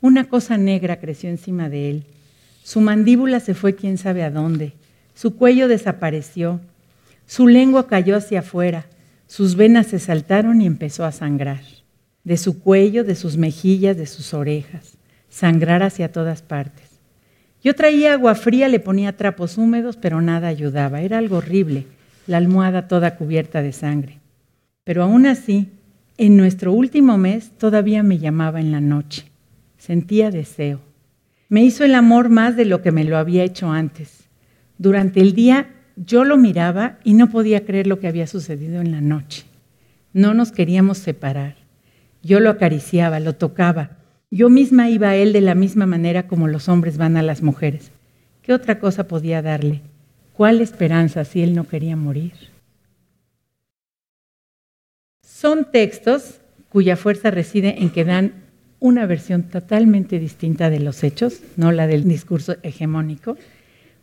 Una 0.00 0.28
cosa 0.28 0.58
negra 0.58 1.00
creció 1.00 1.30
encima 1.30 1.68
de 1.68 1.90
él. 1.90 2.04
Su 2.62 2.80
mandíbula 2.80 3.40
se 3.40 3.54
fue 3.54 3.74
quién 3.74 3.98
sabe 3.98 4.22
a 4.22 4.30
dónde. 4.30 4.72
Su 5.14 5.36
cuello 5.36 5.68
desapareció. 5.68 6.60
Su 7.26 7.48
lengua 7.48 7.86
cayó 7.86 8.16
hacia 8.16 8.40
afuera. 8.40 8.86
Sus 9.26 9.56
venas 9.56 9.86
se 9.86 9.98
saltaron 9.98 10.60
y 10.60 10.66
empezó 10.66 11.04
a 11.04 11.12
sangrar. 11.12 11.60
De 12.24 12.36
su 12.36 12.60
cuello, 12.60 13.04
de 13.04 13.14
sus 13.14 13.36
mejillas, 13.36 13.96
de 13.96 14.06
sus 14.06 14.34
orejas. 14.34 14.98
Sangrar 15.28 15.82
hacia 15.82 16.12
todas 16.12 16.42
partes. 16.42 16.84
Yo 17.62 17.74
traía 17.74 18.12
agua 18.12 18.34
fría, 18.34 18.68
le 18.68 18.78
ponía 18.78 19.16
trapos 19.16 19.58
húmedos, 19.58 19.96
pero 19.96 20.20
nada 20.20 20.48
ayudaba. 20.48 21.00
Era 21.00 21.18
algo 21.18 21.38
horrible, 21.38 21.86
la 22.26 22.36
almohada 22.36 22.86
toda 22.86 23.16
cubierta 23.16 23.62
de 23.62 23.72
sangre. 23.72 24.18
Pero 24.84 25.02
aún 25.02 25.26
así, 25.26 25.68
en 26.18 26.36
nuestro 26.36 26.72
último 26.72 27.18
mes 27.18 27.50
todavía 27.58 28.02
me 28.02 28.18
llamaba 28.18 28.60
en 28.60 28.70
la 28.70 28.80
noche. 28.80 29.24
Sentía 29.86 30.32
deseo. 30.32 30.80
Me 31.48 31.62
hizo 31.62 31.84
el 31.84 31.94
amor 31.94 32.28
más 32.28 32.56
de 32.56 32.64
lo 32.64 32.82
que 32.82 32.90
me 32.90 33.04
lo 33.04 33.16
había 33.18 33.44
hecho 33.44 33.70
antes. 33.70 34.24
Durante 34.78 35.20
el 35.20 35.32
día 35.32 35.68
yo 35.94 36.24
lo 36.24 36.36
miraba 36.36 36.98
y 37.04 37.14
no 37.14 37.30
podía 37.30 37.64
creer 37.64 37.86
lo 37.86 38.00
que 38.00 38.08
había 38.08 38.26
sucedido 38.26 38.80
en 38.80 38.90
la 38.90 39.00
noche. 39.00 39.44
No 40.12 40.34
nos 40.34 40.50
queríamos 40.50 40.98
separar. 40.98 41.54
Yo 42.20 42.40
lo 42.40 42.50
acariciaba, 42.50 43.20
lo 43.20 43.36
tocaba. 43.36 43.98
Yo 44.28 44.50
misma 44.50 44.90
iba 44.90 45.10
a 45.10 45.14
él 45.14 45.32
de 45.32 45.40
la 45.40 45.54
misma 45.54 45.86
manera 45.86 46.26
como 46.26 46.48
los 46.48 46.68
hombres 46.68 46.98
van 46.98 47.16
a 47.16 47.22
las 47.22 47.40
mujeres. 47.44 47.92
¿Qué 48.42 48.52
otra 48.52 48.80
cosa 48.80 49.06
podía 49.06 49.40
darle? 49.40 49.82
¿Cuál 50.32 50.62
esperanza 50.62 51.24
si 51.24 51.44
él 51.44 51.54
no 51.54 51.62
quería 51.62 51.94
morir? 51.94 52.32
Son 55.22 55.70
textos 55.70 56.40
cuya 56.70 56.96
fuerza 56.96 57.30
reside 57.30 57.80
en 57.80 57.90
que 57.90 58.04
dan 58.04 58.45
una 58.86 59.04
versión 59.04 59.42
totalmente 59.42 60.20
distinta 60.20 60.70
de 60.70 60.78
los 60.78 61.02
hechos, 61.02 61.40
no 61.56 61.72
la 61.72 61.88
del 61.88 62.04
discurso 62.04 62.54
hegemónico, 62.62 63.36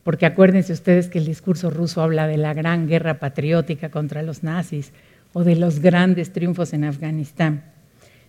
porque 0.03 0.25
acuérdense 0.25 0.73
ustedes 0.73 1.07
que 1.07 1.19
el 1.19 1.25
discurso 1.25 1.69
ruso 1.69 2.01
habla 2.01 2.27
de 2.27 2.35
la 2.35 2.53
gran 2.53 2.87
guerra 2.87 3.17
patriótica 3.19 3.89
contra 3.89 4.23
los 4.23 4.43
nazis 4.43 4.91
o 5.31 5.45
de 5.45 5.55
los 5.55 5.79
grandes 5.79 6.33
triunfos 6.33 6.73
en 6.73 6.83
Afganistán, 6.83 7.63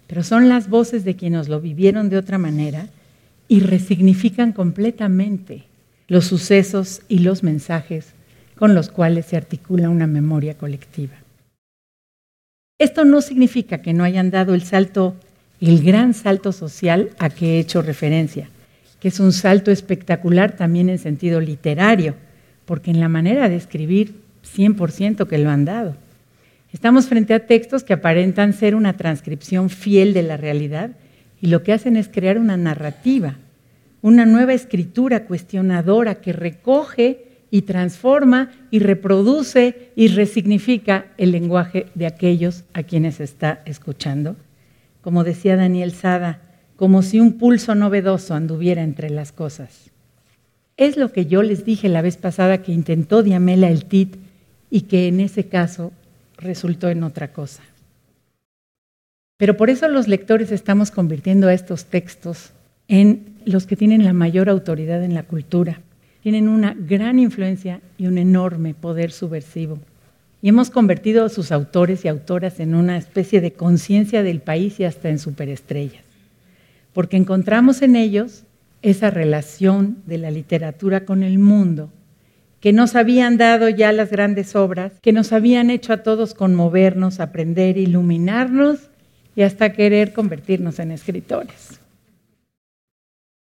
pero 0.07 0.23
son 0.23 0.49
las 0.49 0.69
voces 0.69 1.05
de 1.05 1.17
quienes 1.17 1.49
lo 1.49 1.61
vivieron 1.61 2.09
de 2.09 2.19
otra 2.19 2.39
manera 2.39 2.87
y 3.49 3.59
resignifican 3.59 4.53
completamente 4.53 5.65
los 6.07 6.27
sucesos 6.27 7.03
y 7.09 7.19
los 7.19 7.43
mensajes 7.43 8.13
con 8.55 8.77
los 8.77 8.91
cuales 8.91 9.27
se 9.27 9.37
articula 9.37 9.91
una 9.91 10.07
memoria 10.07 10.57
colectiva. 10.57 11.17
Esto 12.79 13.05
no 13.05 13.23
significa 13.23 13.83
que 13.83 13.93
no 13.93 14.05
hayan 14.05 14.31
dado 14.31 14.55
el 14.55 14.63
salto, 14.63 15.17
el 15.61 15.83
gran 15.83 16.15
salto 16.15 16.53
social 16.53 17.11
a 17.19 17.31
que 17.31 17.57
he 17.57 17.59
hecho 17.59 17.83
referencia, 17.83 18.49
que 19.01 19.09
es 19.09 19.21
un 19.21 19.33
salto 19.33 19.71
espectacular 19.71 20.57
también 20.57 20.89
en 20.89 20.99
sentido 20.99 21.41
literario, 21.41 22.15
porque 22.65 22.91
en 22.91 23.01
la 23.01 23.09
manera 23.09 23.49
de 23.49 23.57
escribir 23.57 24.15
100% 24.45 25.27
que 25.27 25.39
lo 25.39 25.51
han 25.51 25.65
dado. 25.65 25.97
Estamos 26.73 27.07
frente 27.07 27.35
a 27.35 27.47
textos 27.47 27.85
que 27.85 27.93
aparentan 27.93 28.53
ser 28.53 28.75
una 28.75 28.97
transcripción 28.97 29.71
fiel 29.71 30.13
de 30.13 30.23
la 30.23 30.37
realidad 30.37 30.91
y 31.41 31.47
lo 31.47 31.63
que 31.63 31.73
hacen 31.73 31.97
es 31.97 32.09
crear 32.09 32.39
una 32.39 32.57
narrativa, 32.57 33.37
una 34.03 34.27
nueva 34.27 34.55
escritura 34.55 35.25
cuestionadora 35.25 36.17
que 36.17 36.33
recoge 36.33 37.27
y 37.51 37.63
transforma 37.63 38.51
y 38.71 38.81
reproduce 38.81 39.93
y 39.95 40.09
resignifica 40.09 41.07
el 41.17 41.31
lenguaje 41.31 41.87
de 41.95 42.07
aquellos 42.07 42.65
a 42.73 42.83
quienes 42.83 43.21
está 43.21 43.63
escuchando. 43.65 44.35
Como 45.05 45.23
decía 45.23 45.57
Daniel 45.57 45.93
Sada, 45.93 46.41
como 46.77 47.03
si 47.03 47.21
un 47.21 47.35
pulso 47.35 47.75
novedoso 47.75 48.33
anduviera 48.33 48.83
entre 48.83 49.11
las 49.11 49.33
cosas. 49.33 49.91
Es 50.79 50.97
lo 50.97 51.13
que 51.13 51.27
yo 51.27 51.43
les 51.43 51.67
dije 51.67 51.91
la 51.91 52.01
vez 52.01 52.17
pasada 52.17 52.63
que 52.63 52.73
intentó 52.73 53.23
Diamela 53.23 53.69
el 53.69 53.85
TIT 53.85 54.17
y 54.71 54.81
que 54.83 55.07
en 55.07 55.21
ese 55.21 55.45
caso 55.45 55.93
resultó 56.39 56.89
en 56.89 57.03
otra 57.03 57.35
cosa. 57.35 57.63
Pero 59.37 59.59
por 59.59 59.69
eso 59.69 59.89
los 59.89 60.09
lectores 60.09 60.51
estamos 60.51 60.91
convirtiendo 60.91 61.49
a 61.49 61.53
estos 61.53 61.85
textos 61.85 62.53
en 62.89 63.37
los 63.45 63.67
que 63.67 63.77
tienen 63.77 64.05
la 64.05 64.15
mayor 64.15 64.49
autoridad 64.49 65.05
en 65.05 65.13
la 65.13 65.25
cultura. 65.25 65.83
Tienen 66.23 66.49
una 66.49 66.75
gran 66.75 67.19
influencia 67.19 67.83
y 67.99 68.07
un 68.07 68.17
enorme 68.17 68.73
poder 68.73 69.13
subversivo. 69.13 69.79
Y 70.45 70.51
hemos 70.51 70.69
convertido 70.69 71.25
a 71.25 71.29
sus 71.29 71.51
autores 71.51 72.05
y 72.05 72.09
autoras 72.09 72.61
en 72.61 72.77
una 72.77 72.99
especie 72.99 73.41
de 73.41 73.55
conciencia 73.55 74.23
del 74.23 74.43
país 74.43 74.79
y 74.79 74.85
hasta 74.85 75.09
en 75.09 75.19
superestrellas 75.19 76.05
porque 76.95 77.17
encontramos 77.19 77.83
en 77.83 77.97
ellos 77.97 78.45
esa 78.81 79.11
relación 79.11 79.99
de 80.07 80.17
la 80.17 80.31
literatura 80.31 81.05
con 81.05 81.23
el 81.23 81.39
mundo, 81.39 81.91
que 82.61 82.73
nos 82.73 82.95
habían 82.95 83.37
dado 83.37 83.69
ya 83.69 83.93
las 83.93 84.11
grandes 84.11 84.57
obras, 84.57 84.93
que 85.03 85.13
nos 85.13 85.33
habían 85.33 85.69
hecho 85.69 85.93
a 85.93 86.03
todos 86.03 86.33
conmovernos, 86.33 87.21
aprender, 87.21 87.77
iluminarnos 87.77 88.79
y 89.37 89.43
hasta 89.43 89.73
querer 89.73 90.13
convertirnos 90.13 90.79
en 90.79 90.93
escritores. 90.93 91.81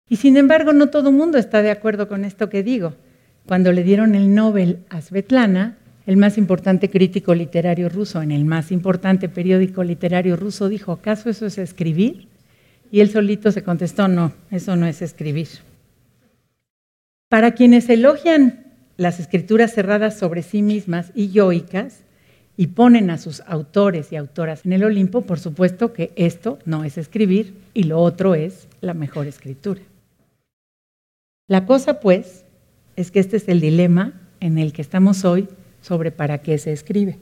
Y 0.10 0.17
sin 0.17 0.38
embargo, 0.38 0.73
no 0.73 0.88
todo 0.88 1.10
el 1.10 1.15
mundo 1.15 1.38
está 1.38 1.62
de 1.62 1.71
acuerdo 1.71 2.07
con 2.07 2.25
esto 2.25 2.49
que 2.49 2.63
digo. 2.63 2.93
Cuando 3.45 3.71
le 3.71 3.83
dieron 3.83 4.13
el 4.13 4.36
Nobel 4.36 4.79
a 4.89 5.01
Svetlana, 5.01 5.77
el 6.07 6.15
más 6.15 6.37
importante 6.37 6.89
crítico 6.89 7.35
literario 7.35 7.89
ruso 7.89 8.21
en 8.21 8.31
el 8.31 8.45
más 8.45 8.71
importante 8.71 9.27
periódico 9.27 9.83
literario 9.83 10.37
ruso 10.37 10.69
dijo, 10.69 10.93
¿acaso 10.93 11.29
eso 11.29 11.45
es 11.45 11.57
escribir? 11.57 12.29
Y 12.89 13.01
él 13.01 13.09
solito 13.11 13.51
se 13.51 13.61
contestó, 13.61 14.07
no, 14.07 14.31
eso 14.49 14.77
no 14.77 14.87
es 14.87 15.01
escribir. 15.01 15.49
Para 17.27 17.51
quienes 17.51 17.89
elogian 17.89 18.63
las 18.95 19.19
escrituras 19.19 19.73
cerradas 19.73 20.17
sobre 20.17 20.43
sí 20.43 20.61
mismas 20.61 21.11
y 21.13 21.29
yoicas 21.29 21.99
y 22.55 22.67
ponen 22.67 23.09
a 23.09 23.17
sus 23.17 23.41
autores 23.41 24.13
y 24.13 24.15
autoras 24.15 24.65
en 24.65 24.71
el 24.71 24.85
Olimpo, 24.85 25.23
por 25.23 25.39
supuesto 25.39 25.91
que 25.91 26.13
esto 26.15 26.57
no 26.63 26.85
es 26.85 26.97
escribir 26.97 27.53
y 27.73 27.83
lo 27.83 27.99
otro 27.99 28.33
es 28.33 28.69
la 28.79 28.93
mejor 28.93 29.27
escritura. 29.27 29.81
La 31.49 31.65
cosa, 31.65 31.99
pues, 31.99 32.45
es 32.95 33.11
que 33.11 33.19
este 33.19 33.35
es 33.35 33.49
el 33.49 33.59
dilema 33.59 34.13
en 34.39 34.57
el 34.57 34.71
que 34.71 34.81
estamos 34.81 35.25
hoy 35.25 35.49
sobre 35.88 36.12
para 36.12 36.39
qué 36.39 36.58
se 36.58 36.73
escribe. 36.73 37.17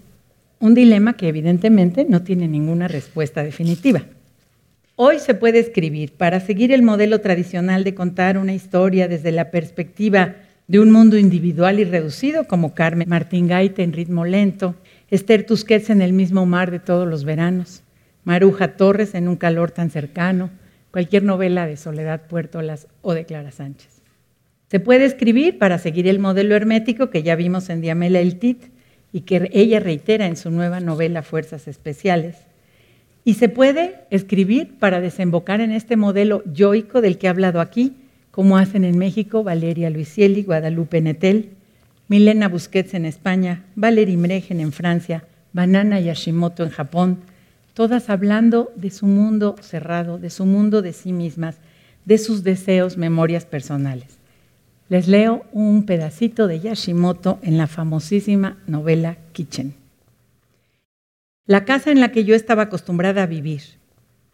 Un 0.60 0.74
dilema 0.74 1.16
que 1.16 1.28
evidentemente 1.28 2.06
no 2.10 2.24
tiene 2.24 2.48
ninguna 2.48 2.88
respuesta 2.88 3.44
definitiva. 3.44 4.04
Hoy 4.96 5.20
se 5.20 5.36
puede 5.36 5.60
escribir 5.60 6.14
para 6.14 6.40
seguir 6.40 6.72
el 6.72 6.82
modelo 6.82 7.20
tradicional 7.20 7.84
de 7.84 7.94
contar 7.94 8.38
una 8.38 8.54
historia 8.54 9.08
desde 9.08 9.32
la 9.32 9.52
perspectiva 9.52 10.36
de 10.68 10.80
un 10.80 10.92
mundo 10.92 11.18
individual 11.18 11.80
y 11.80 11.84
reducido, 11.84 12.48
como 12.48 12.74
Carmen 12.74 13.08
Martín 13.08 13.48
Gaite 13.48 13.84
en 13.84 13.94
ritmo 13.94 14.26
lento, 14.26 14.76
Esther 15.12 15.46
Tusquets 15.46 15.90
en 15.90 16.02
el 16.02 16.14
mismo 16.14 16.46
mar 16.46 16.72
de 16.72 16.80
todos 16.80 17.08
los 17.08 17.24
veranos, 17.24 17.84
Maruja 18.24 18.78
Torres 18.78 19.14
en 19.14 19.28
un 19.28 19.36
calor 19.36 19.70
tan 19.70 19.92
cercano, 19.92 20.50
cualquier 20.90 21.24
novela 21.24 21.68
de 21.68 21.78
Soledad 21.78 22.22
Puertolas 22.28 22.88
o 23.02 23.14
de 23.14 23.26
Clara 23.26 23.52
Sánchez. 23.52 23.95
Se 24.76 24.82
puede 24.82 25.06
escribir 25.06 25.58
para 25.58 25.78
seguir 25.78 26.06
el 26.06 26.20
modelo 26.20 26.54
hermético 26.54 27.10
que 27.10 27.24
ya 27.24 27.38
vimos 27.38 27.70
en 27.70 27.80
Diamela 27.80 28.20
El 28.20 28.36
Tit 28.36 28.62
y 29.14 29.22
que 29.22 29.50
ella 29.54 29.80
reitera 29.80 30.26
en 30.26 30.36
su 30.36 30.52
nueva 30.52 30.82
novela 30.82 31.22
Fuerzas 31.22 31.70
Especiales 31.70 32.36
y 33.24 33.36
se 33.36 33.48
puede 33.48 34.02
escribir 34.10 34.78
para 34.78 35.00
desembocar 35.00 35.62
en 35.62 35.72
este 35.72 35.96
modelo 35.96 36.44
yoico 36.44 37.00
del 37.00 37.18
que 37.18 37.28
he 37.28 37.30
hablado 37.30 37.62
aquí, 37.62 37.94
como 38.32 38.58
hacen 38.58 38.84
en 38.84 38.98
México 38.98 39.46
Valeria 39.46 39.90
Luisieli, 39.90 40.44
Guadalupe 40.44 41.00
Netel, 41.00 41.52
Milena 42.10 42.50
Busquets 42.50 42.96
en 42.96 43.06
España, 43.06 43.64
Valerie 43.76 44.18
Mregen 44.18 44.60
en 44.60 44.74
Francia, 44.74 45.24
Banana 45.54 46.02
Yashimoto 46.02 46.66
en 46.66 46.70
Japón, 46.72 47.20
todas 47.74 48.10
hablando 48.10 48.74
de 48.76 48.92
su 48.92 49.06
mundo 49.06 49.56
cerrado, 49.62 50.18
de 50.18 50.30
su 50.30 50.46
mundo 50.46 50.82
de 50.82 50.92
sí 50.92 51.14
mismas, 51.14 51.60
de 52.04 52.18
sus 52.18 52.44
deseos, 52.44 52.98
memorias 52.98 53.46
personales. 53.46 54.25
Les 54.88 55.08
leo 55.08 55.44
un 55.52 55.88
pedacito 55.88 56.48
de 56.48 56.60
Yashimoto 56.60 57.40
en 57.42 57.58
la 57.58 57.66
famosísima 57.66 58.58
novela 58.68 59.18
Kitchen. 59.32 59.74
La 61.48 61.66
casa 61.66 61.92
en 61.92 62.00
la 62.00 62.12
que 62.12 62.24
yo 62.24 62.36
estaba 62.36 62.64
acostumbrada 62.64 63.24
a 63.24 63.26
vivir, 63.26 63.62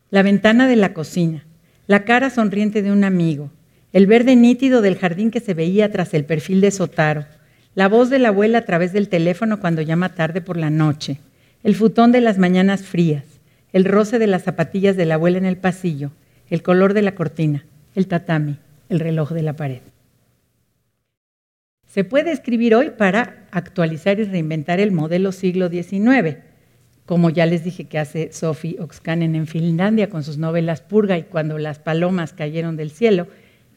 la 0.09 0.23
ventana 0.23 0.67
de 0.67 0.75
la 0.75 0.93
cocina, 0.93 1.45
la 1.87 2.03
cara 2.03 2.29
sonriente 2.29 2.81
de 2.81 2.91
un 2.91 3.05
amigo, 3.05 3.49
el 3.93 4.07
verde 4.07 4.35
nítido 4.35 4.81
del 4.81 4.97
jardín 4.97 5.31
que 5.31 5.39
se 5.39 5.53
veía 5.53 5.89
tras 5.89 6.13
el 6.13 6.25
perfil 6.25 6.59
de 6.59 6.71
Sotaro, 6.71 7.27
la 7.73 7.87
voz 7.87 8.09
de 8.09 8.19
la 8.19 8.27
abuela 8.27 8.57
a 8.57 8.65
través 8.65 8.91
del 8.91 9.07
teléfono 9.07 9.61
cuando 9.61 9.81
llama 9.81 10.15
tarde 10.15 10.41
por 10.41 10.57
la 10.57 10.69
noche, 10.69 11.21
el 11.63 11.75
futón 11.75 12.11
de 12.11 12.19
las 12.19 12.37
mañanas 12.37 12.81
frías, 12.81 13.23
el 13.71 13.85
roce 13.85 14.19
de 14.19 14.27
las 14.27 14.43
zapatillas 14.43 14.97
de 14.97 15.05
la 15.05 15.13
abuela 15.13 15.37
en 15.37 15.45
el 15.45 15.55
pasillo, 15.55 16.11
el 16.49 16.61
color 16.61 16.93
de 16.93 17.03
la 17.03 17.15
cortina, 17.15 17.63
el 17.95 18.07
tatami, 18.07 18.57
el 18.89 18.99
reloj 18.99 19.31
de 19.31 19.43
la 19.43 19.53
pared. 19.53 19.79
Se 21.91 22.06
puede 22.06 22.32
escribir 22.32 22.73
hoy 22.73 22.91
para 22.91 23.47
actualizar 23.51 24.19
y 24.19 24.23
reinventar 24.23 24.80
el 24.80 24.93
modelo 24.93 25.32
siglo 25.34 25.67
XIX 25.69 26.38
como 27.12 27.30
ya 27.30 27.45
les 27.45 27.65
dije 27.65 27.89
que 27.89 27.99
hace 27.99 28.32
Sophie 28.32 28.77
Oxcanen 28.80 29.36
en 29.36 29.45
Finlandia 29.45 30.10
con 30.10 30.23
sus 30.23 30.38
novelas 30.38 30.80
Purga 30.80 31.17
y 31.17 31.23
Cuando 31.23 31.58
las 31.58 31.77
palomas 31.77 32.32
cayeron 32.32 32.77
del 32.77 32.89
cielo, 32.89 33.27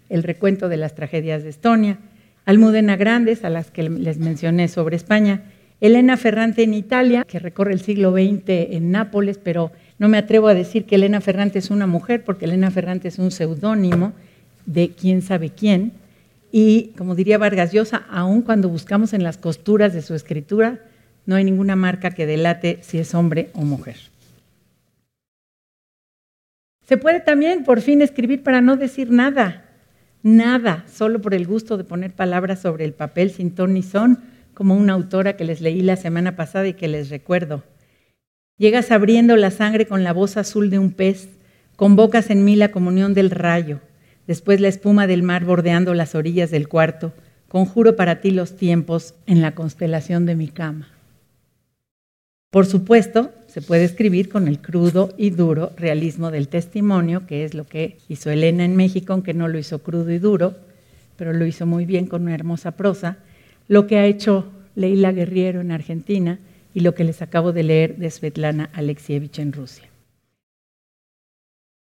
el 0.09 0.23
recuento 0.23 0.69
de 0.69 0.77
las 0.77 0.95
tragedias 0.95 1.43
de 1.43 1.49
Estonia, 1.49 1.99
Almudena 2.45 2.95
Grandes, 2.95 3.43
a 3.43 3.51
las 3.51 3.73
que 3.73 3.91
les 3.91 4.19
mencioné 4.19 4.69
sobre 4.69 4.95
España, 4.95 5.43
Elena 5.81 6.17
Ferrante 6.17 6.63
en 6.63 6.75
Italia, 6.75 7.25
que 7.27 7.41
recorre 7.41 7.73
el 7.73 7.81
siglo 7.81 8.13
XX 8.13 8.45
en 8.47 8.93
Nápoles, 8.93 9.39
pero 9.43 9.73
no 9.99 10.09
me 10.09 10.19
atrevo 10.19 10.47
a 10.47 10.55
decir 10.55 10.85
que 10.85 10.95
Elena 10.95 11.21
Ferrante 11.21 11.59
es 11.59 11.71
una 11.71 11.89
mujer, 11.89 12.23
porque 12.23 12.45
Elena 12.45 12.71
Ferrante 12.71 13.09
es 13.09 13.19
un 13.19 13.33
seudónimo 13.33 14.13
de 14.65 14.91
quién 14.91 15.23
sabe 15.23 15.51
quién, 15.51 15.91
y, 16.57 16.93
como 16.97 17.17
diría 17.17 17.37
Vargas 17.37 17.73
Llosa, 17.73 18.07
aun 18.09 18.43
cuando 18.43 18.69
buscamos 18.69 19.13
en 19.13 19.25
las 19.25 19.39
costuras 19.39 19.93
de 19.93 20.03
su 20.03 20.15
escritura, 20.15 20.79
no 21.27 21.35
hay 21.35 21.43
ninguna 21.43 21.75
marca 21.75 22.13
que 22.13 22.27
delate 22.27 22.79
si 22.81 22.99
es 22.99 23.13
hombre 23.13 23.51
o 23.55 23.63
mujer. 23.63 23.97
Se 26.87 26.97
puede 26.97 27.19
también 27.19 27.65
por 27.65 27.81
fin 27.81 28.03
escribir 28.03 28.45
para 28.45 28.61
no 28.61 28.77
decir 28.77 29.11
nada, 29.11 29.65
nada, 30.23 30.85
solo 30.87 31.21
por 31.21 31.35
el 31.35 31.45
gusto 31.45 31.77
de 31.77 31.83
poner 31.83 32.13
palabras 32.13 32.61
sobre 32.61 32.85
el 32.85 32.93
papel 32.93 33.33
sin 33.33 33.51
ton 33.51 33.75
ni 33.75 33.83
son, 33.83 34.21
como 34.55 34.77
una 34.77 34.93
autora 34.93 35.37
que 35.37 35.43
les 35.43 35.61
leí 35.61 35.81
la 35.81 35.97
semana 35.97 36.37
pasada 36.37 36.69
y 36.69 36.75
que 36.75 36.87
les 36.87 37.11
recuerdo. 37.11 37.65
Llegas 38.59 38.93
abriendo 38.93 39.35
la 39.35 39.51
sangre 39.51 39.87
con 39.87 40.05
la 40.05 40.13
voz 40.13 40.37
azul 40.37 40.71
de 40.71 40.79
un 40.79 40.93
pez, 40.93 41.31
convocas 41.75 42.31
en 42.31 42.45
mí 42.45 42.55
la 42.55 42.71
comunión 42.71 43.13
del 43.13 43.31
rayo, 43.33 43.81
después 44.27 44.61
la 44.61 44.69
espuma 44.69 45.07
del 45.07 45.23
mar 45.23 45.45
bordeando 45.45 45.95
las 45.95 46.15
orillas 46.15 46.51
del 46.51 46.69
cuarto, 46.69 47.13
conjuro 47.49 47.97
para 47.97 48.21
ti 48.21 48.31
los 48.31 48.57
tiempos 48.57 49.15
en 49.27 49.41
la 49.41 49.55
constelación 49.55 50.27
de 50.27 50.37
mi 50.37 50.49
cama. 50.49 50.89
Por 52.51 52.67
supuesto, 52.67 53.33
se 53.49 53.63
puede 53.63 53.85
escribir 53.85 54.29
con 54.29 54.49
el 54.49 54.61
crudo 54.61 55.15
y 55.17 55.31
duro 55.31 55.73
realismo 55.77 56.31
del 56.31 56.49
testimonio, 56.49 57.27
que 57.27 57.45
es 57.45 57.55
lo 57.55 57.65
que 57.65 57.99
hizo 58.09 58.31
Elena 58.31 58.65
en 58.65 58.77
México, 58.77 59.13
aunque 59.13 59.35
no 59.35 59.49
lo 59.49 59.59
hizo 59.59 59.81
crudo 59.81 60.11
y 60.11 60.19
duro, 60.19 60.55
pero 61.17 61.33
lo 61.33 61.47
hizo 61.47 61.67
muy 61.67 61.85
bien 61.85 62.07
con 62.07 62.23
una 62.23 62.35
hermosa 62.35 62.73
prosa, 62.73 63.19
lo 63.69 63.87
que 63.87 63.99
ha 63.99 64.07
hecho 64.07 64.53
Leila 64.75 65.13
Guerriero 65.13 65.61
en 65.61 65.73
Argentina 65.73 66.39
y 66.75 66.81
lo 66.81 66.95
que 66.95 67.05
les 67.05 67.23
acabo 67.23 67.53
de 67.53 67.63
leer 67.63 67.97
de 67.97 68.11
Svetlana 68.11 68.71
Alexievich 68.73 69.39
en 69.39 69.53
Rusia. 69.53 69.89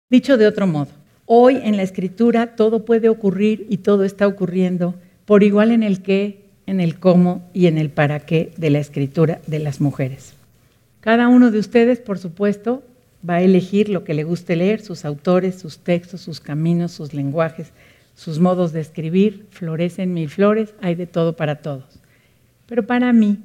Dicho 0.09 0.37
de 0.37 0.47
otro 0.47 0.67
modo, 0.67 0.91
hoy 1.25 1.57
en 1.63 1.77
la 1.77 1.83
escritura 1.83 2.55
todo 2.55 2.85
puede 2.85 3.09
ocurrir 3.09 3.65
y 3.69 3.77
todo 3.77 4.03
está 4.03 4.27
ocurriendo 4.27 4.95
por 5.25 5.43
igual 5.43 5.71
en 5.71 5.83
el 5.83 6.01
qué, 6.01 6.41
en 6.65 6.79
el 6.79 6.99
cómo 6.99 7.49
y 7.53 7.67
en 7.67 7.77
el 7.77 7.89
para 7.89 8.19
qué 8.19 8.51
de 8.57 8.69
la 8.69 8.79
escritura 8.79 9.41
de 9.47 9.59
las 9.59 9.81
mujeres. 9.81 10.33
Cada 10.99 11.27
uno 11.27 11.51
de 11.51 11.59
ustedes, 11.59 11.99
por 11.99 12.19
supuesto, 12.19 12.83
va 13.27 13.35
a 13.35 13.41
elegir 13.41 13.89
lo 13.89 14.03
que 14.03 14.13
le 14.13 14.23
guste 14.23 14.55
leer, 14.55 14.81
sus 14.81 15.05
autores, 15.05 15.55
sus 15.55 15.79
textos, 15.79 16.21
sus 16.21 16.39
caminos, 16.39 16.91
sus 16.91 17.13
lenguajes, 17.13 17.71
sus 18.15 18.39
modos 18.39 18.71
de 18.71 18.81
escribir. 18.81 19.45
Florecen 19.51 20.13
mil 20.13 20.29
flores, 20.29 20.73
hay 20.81 20.95
de 20.95 21.07
todo 21.07 21.35
para 21.35 21.55
todos. 21.55 21.99
Pero 22.67 22.85
para 22.85 23.11
mí, 23.13 23.39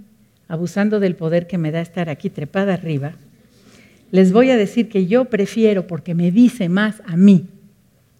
abusando 0.48 1.00
del 1.00 1.16
poder 1.16 1.46
que 1.46 1.58
me 1.58 1.70
da 1.70 1.80
estar 1.80 2.08
aquí 2.08 2.30
trepada 2.30 2.74
arriba, 2.74 3.14
les 4.10 4.32
voy 4.32 4.50
a 4.50 4.56
decir 4.56 4.88
que 4.88 5.06
yo 5.06 5.26
prefiero, 5.26 5.86
porque 5.86 6.14
me 6.14 6.30
dice 6.30 6.68
más 6.68 7.02
a 7.06 7.16
mí, 7.16 7.46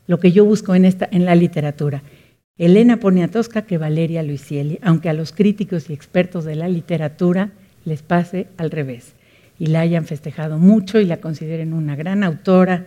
lo 0.07 0.21
que 0.21 0.33
yo 0.33 0.45
busco 0.45 0.75
en, 0.75 0.85
esta, 0.85 1.09
en 1.11 1.25
la 1.25 1.35
literatura. 1.35 2.03
Elena 2.59 2.99
Poniatowska 2.99 3.63
que 3.63 3.77
Valeria 3.77 4.23
Luisieli, 4.23 4.79
aunque 4.83 5.11
a 5.11 5.13
los 5.13 5.33
críticos 5.33 5.91
y 5.91 5.93
expertos 5.93 6.45
de 6.45 6.55
la 6.55 6.69
literatura 6.69 7.51
les 7.85 8.03
pase 8.03 8.47
al 8.57 8.71
revés 8.71 9.15
y 9.59 9.67
la 9.67 9.81
hayan 9.81 10.07
festejado 10.07 10.59
mucho 10.59 11.01
y 11.01 11.05
la 11.05 11.19
consideren 11.19 11.73
una 11.73 11.97
gran 11.97 12.25
autora, 12.25 12.87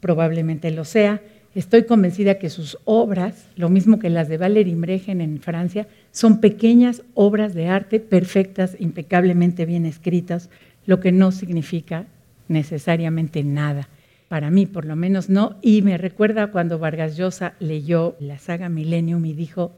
probablemente 0.00 0.70
lo 0.70 0.84
sea. 0.84 1.20
Estoy 1.54 1.84
convencida 1.84 2.38
que 2.38 2.50
sus 2.50 2.78
obras, 2.84 3.46
lo 3.56 3.68
mismo 3.68 4.00
que 4.00 4.10
las 4.10 4.28
de 4.28 4.38
Valérie 4.38 4.74
Bregen 4.74 5.20
en 5.20 5.40
Francia, 5.40 5.86
son 6.10 6.40
pequeñas 6.40 7.02
obras 7.14 7.54
de 7.54 7.68
arte 7.68 8.00
perfectas, 8.00 8.76
impecablemente 8.80 9.64
bien 9.64 9.86
escritas, 9.86 10.50
lo 10.86 10.98
que 10.98 11.12
no 11.12 11.30
significa 11.30 12.06
necesariamente 12.48 13.44
nada. 13.44 13.88
Para 14.34 14.50
mí, 14.50 14.66
por 14.66 14.84
lo 14.84 14.96
menos, 14.96 15.30
no. 15.30 15.54
Y 15.62 15.82
me 15.82 15.96
recuerda 15.96 16.48
cuando 16.50 16.80
Vargas 16.80 17.16
Llosa 17.16 17.54
leyó 17.60 18.16
la 18.18 18.40
saga 18.40 18.68
Millennium 18.68 19.24
y 19.26 19.32
dijo, 19.32 19.76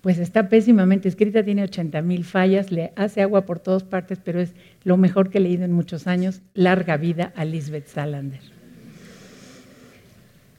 pues 0.00 0.18
está 0.18 0.48
pésimamente 0.48 1.06
escrita, 1.06 1.44
tiene 1.44 1.64
80 1.64 2.00
mil 2.00 2.24
fallas, 2.24 2.72
le 2.72 2.94
hace 2.96 3.20
agua 3.20 3.44
por 3.44 3.58
todas 3.58 3.82
partes, 3.82 4.18
pero 4.24 4.40
es 4.40 4.54
lo 4.84 4.96
mejor 4.96 5.28
que 5.28 5.36
he 5.36 5.42
leído 5.42 5.66
en 5.66 5.72
muchos 5.72 6.06
años. 6.06 6.40
Larga 6.54 6.96
vida 6.96 7.34
a 7.36 7.44
Lisbeth 7.44 7.88
Salander. 7.88 8.40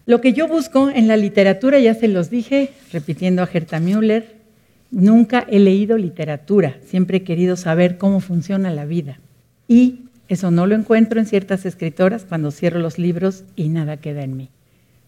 Lo 0.06 0.22
que 0.22 0.34
yo 0.34 0.48
busco 0.48 0.92
en 0.92 1.08
la 1.08 1.18
literatura, 1.18 1.80
ya 1.80 1.96
se 1.96 2.10
los 2.10 2.30
dije, 2.30 2.70
repitiendo 2.94 3.42
a 3.42 3.48
Gerta 3.48 3.80
Müller, 3.80 4.36
nunca 4.92 5.48
he 5.50 5.58
leído 5.58 5.98
literatura, 5.98 6.78
siempre 6.86 7.18
he 7.18 7.24
querido 7.24 7.56
saber 7.56 7.98
cómo 7.98 8.20
funciona 8.20 8.70
la 8.70 8.86
vida. 8.86 9.20
Y 9.68 10.11
eso 10.32 10.50
no 10.50 10.66
lo 10.66 10.76
encuentro 10.76 11.20
en 11.20 11.26
ciertas 11.26 11.66
escritoras 11.66 12.24
cuando 12.24 12.52
cierro 12.52 12.80
los 12.80 12.98
libros 12.98 13.44
y 13.58 13.68
nada 13.68 13.98
queda 13.98 14.24
en 14.24 14.38
mí. 14.38 14.50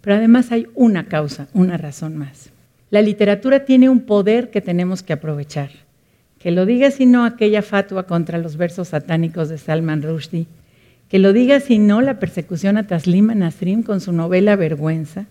Pero 0.02 0.18
además 0.18 0.52
hay 0.52 0.68
una 0.76 1.06
causa, 1.06 1.48
una 1.54 1.78
razón 1.78 2.18
más. 2.18 2.50
La 2.90 3.02
literatura 3.02 3.64
tiene 3.64 3.88
un 3.88 4.02
poder 4.02 4.50
que 4.50 4.60
tenemos 4.60 5.02
que 5.02 5.14
aprovechar. 5.14 5.70
Que 6.40 6.52
lo 6.52 6.66
diga 6.66 6.92
si 6.92 7.06
no 7.06 7.24
aquella 7.24 7.62
fatua 7.62 8.06
contra 8.06 8.38
los 8.38 8.58
versos 8.58 8.90
satánicos 8.90 9.48
de 9.48 9.58
Salman 9.58 10.02
Rushdie, 10.02 10.46
que 11.08 11.20
lo 11.20 11.32
diga 11.32 11.62
si 11.62 11.80
no 11.80 12.02
la 12.02 12.20
persecución 12.20 12.76
a 12.76 12.86
Taslima 12.86 13.34
Nasrim 13.34 13.82
con 13.82 14.02
su 14.02 14.12
novela 14.12 14.58
Vergüenza. 14.58 15.28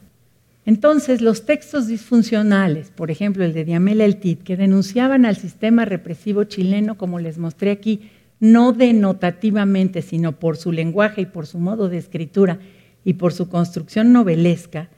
Entonces, 0.65 1.21
los 1.21 1.45
textos 1.45 1.87
disfuncionales, 1.87 2.91
por 2.91 3.11
ejemplo 3.11 3.45
el 3.45 3.53
de 3.53 3.67
Diamela 3.67 4.07
El 4.07 4.17
Tit, 4.17 4.43
que 4.43 4.57
denunciaban 4.57 5.27
al 5.27 5.37
sistema 5.37 5.85
represivo 5.85 6.45
chileno, 6.45 6.97
como 6.97 7.19
les 7.19 7.37
mostré 7.37 7.73
aquí, 7.73 8.09
no 8.43 8.73
denotativamente, 8.73 10.03
sino 10.03 10.33
por 10.33 10.57
su 10.57 10.73
lenguaje 10.73 11.21
y 11.21 11.27
por 11.27 11.47
su 11.47 11.61
modo 11.61 11.89
de 11.89 11.99
escritura 11.99 12.59
y 13.05 13.13
por 13.13 13.33
su 13.33 13.49
construcción 13.49 14.13
novelesca, 14.13 14.89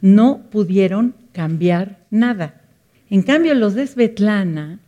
no 0.00 0.42
pudieron 0.48 1.16
cambiar 1.32 2.04
nada. 2.10 2.62
En 3.10 3.22
cambio, 3.22 3.52
los 3.54 3.74
de 3.74 3.88
Svetlana 3.88 4.78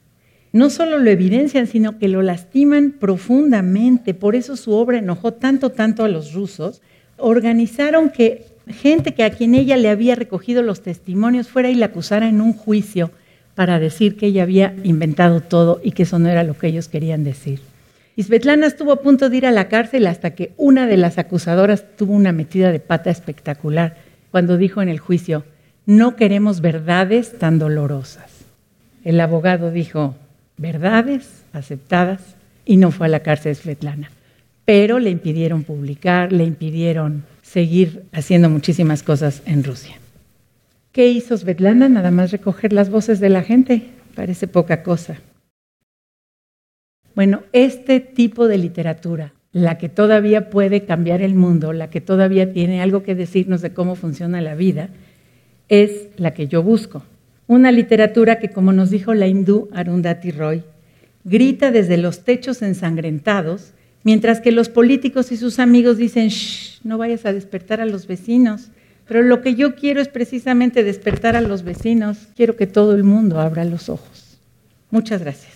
no 0.52 0.70
solo 0.70 1.00
lo 1.00 1.10
evidencian, 1.10 1.66
sino 1.66 1.98
que 1.98 2.06
lo 2.06 2.22
lastiman 2.22 2.92
profundamente. 2.92 4.14
Por 4.14 4.36
eso 4.36 4.56
su 4.56 4.70
obra 4.70 4.98
enojó 4.98 5.32
tanto, 5.32 5.72
tanto 5.72 6.04
a 6.04 6.08
los 6.08 6.32
rusos. 6.32 6.82
Organizaron 7.16 8.10
que 8.10 8.46
gente 8.68 9.14
que 9.14 9.24
a 9.24 9.30
quien 9.30 9.56
ella 9.56 9.76
le 9.76 9.88
había 9.88 10.14
recogido 10.14 10.62
los 10.62 10.80
testimonios 10.80 11.48
fuera 11.48 11.70
y 11.70 11.74
la 11.74 11.86
acusara 11.86 12.28
en 12.28 12.40
un 12.40 12.52
juicio 12.52 13.10
para 13.56 13.80
decir 13.80 14.16
que 14.16 14.26
ella 14.26 14.44
había 14.44 14.76
inventado 14.84 15.40
todo 15.40 15.80
y 15.82 15.90
que 15.90 16.04
eso 16.04 16.20
no 16.20 16.28
era 16.28 16.44
lo 16.44 16.56
que 16.56 16.68
ellos 16.68 16.86
querían 16.86 17.24
decir. 17.24 17.58
Y 18.16 18.22
Svetlana 18.22 18.66
estuvo 18.66 18.92
a 18.92 19.02
punto 19.02 19.28
de 19.28 19.36
ir 19.36 19.46
a 19.46 19.50
la 19.50 19.68
cárcel 19.68 20.06
hasta 20.06 20.30
que 20.30 20.54
una 20.56 20.86
de 20.86 20.96
las 20.96 21.18
acusadoras 21.18 21.84
tuvo 21.96 22.14
una 22.14 22.32
metida 22.32 22.72
de 22.72 22.80
pata 22.80 23.10
espectacular 23.10 23.96
cuando 24.30 24.56
dijo 24.56 24.80
en 24.80 24.88
el 24.88 24.98
juicio, 24.98 25.44
no 25.84 26.16
queremos 26.16 26.62
verdades 26.62 27.38
tan 27.38 27.58
dolorosas. 27.58 28.30
El 29.04 29.20
abogado 29.20 29.70
dijo, 29.70 30.16
verdades 30.56 31.44
aceptadas, 31.52 32.36
y 32.64 32.78
no 32.78 32.90
fue 32.90 33.06
a 33.06 33.10
la 33.10 33.20
cárcel 33.20 33.54
Svetlana. 33.54 34.10
Pero 34.64 34.98
le 34.98 35.10
impidieron 35.10 35.62
publicar, 35.62 36.32
le 36.32 36.44
impidieron 36.44 37.24
seguir 37.42 38.02
haciendo 38.12 38.50
muchísimas 38.50 39.02
cosas 39.02 39.42
en 39.46 39.62
Rusia. 39.62 39.96
¿Qué 40.90 41.08
hizo 41.08 41.36
Svetlana? 41.36 41.88
Nada 41.88 42.10
más 42.10 42.32
recoger 42.32 42.72
las 42.72 42.90
voces 42.90 43.20
de 43.20 43.28
la 43.28 43.42
gente. 43.42 43.82
Parece 44.14 44.48
poca 44.48 44.82
cosa. 44.82 45.18
Bueno, 47.16 47.44
este 47.54 48.00
tipo 48.00 48.46
de 48.46 48.58
literatura, 48.58 49.32
la 49.50 49.78
que 49.78 49.88
todavía 49.88 50.50
puede 50.50 50.84
cambiar 50.84 51.22
el 51.22 51.34
mundo, 51.34 51.72
la 51.72 51.88
que 51.88 52.02
todavía 52.02 52.52
tiene 52.52 52.82
algo 52.82 53.02
que 53.02 53.14
decirnos 53.14 53.62
de 53.62 53.72
cómo 53.72 53.94
funciona 53.94 54.42
la 54.42 54.54
vida, 54.54 54.90
es 55.70 56.08
la 56.18 56.34
que 56.34 56.46
yo 56.46 56.62
busco. 56.62 57.04
Una 57.46 57.72
literatura 57.72 58.38
que, 58.38 58.50
como 58.50 58.74
nos 58.74 58.90
dijo 58.90 59.14
la 59.14 59.26
hindú 59.26 59.70
Arundhati 59.72 60.30
Roy, 60.30 60.62
grita 61.24 61.70
desde 61.70 61.96
los 61.96 62.22
techos 62.22 62.60
ensangrentados, 62.60 63.72
mientras 64.04 64.42
que 64.42 64.52
los 64.52 64.68
políticos 64.68 65.32
y 65.32 65.38
sus 65.38 65.58
amigos 65.58 65.96
dicen, 65.96 66.28
Shh, 66.28 66.80
no 66.84 66.98
vayas 66.98 67.24
a 67.24 67.32
despertar 67.32 67.80
a 67.80 67.86
los 67.86 68.06
vecinos. 68.06 68.68
Pero 69.08 69.22
lo 69.22 69.40
que 69.40 69.54
yo 69.54 69.74
quiero 69.74 70.02
es 70.02 70.08
precisamente 70.08 70.84
despertar 70.84 71.34
a 71.34 71.40
los 71.40 71.62
vecinos. 71.62 72.28
Quiero 72.36 72.56
que 72.56 72.66
todo 72.66 72.94
el 72.94 73.04
mundo 73.04 73.40
abra 73.40 73.64
los 73.64 73.88
ojos. 73.88 74.38
Muchas 74.90 75.22
gracias. 75.22 75.55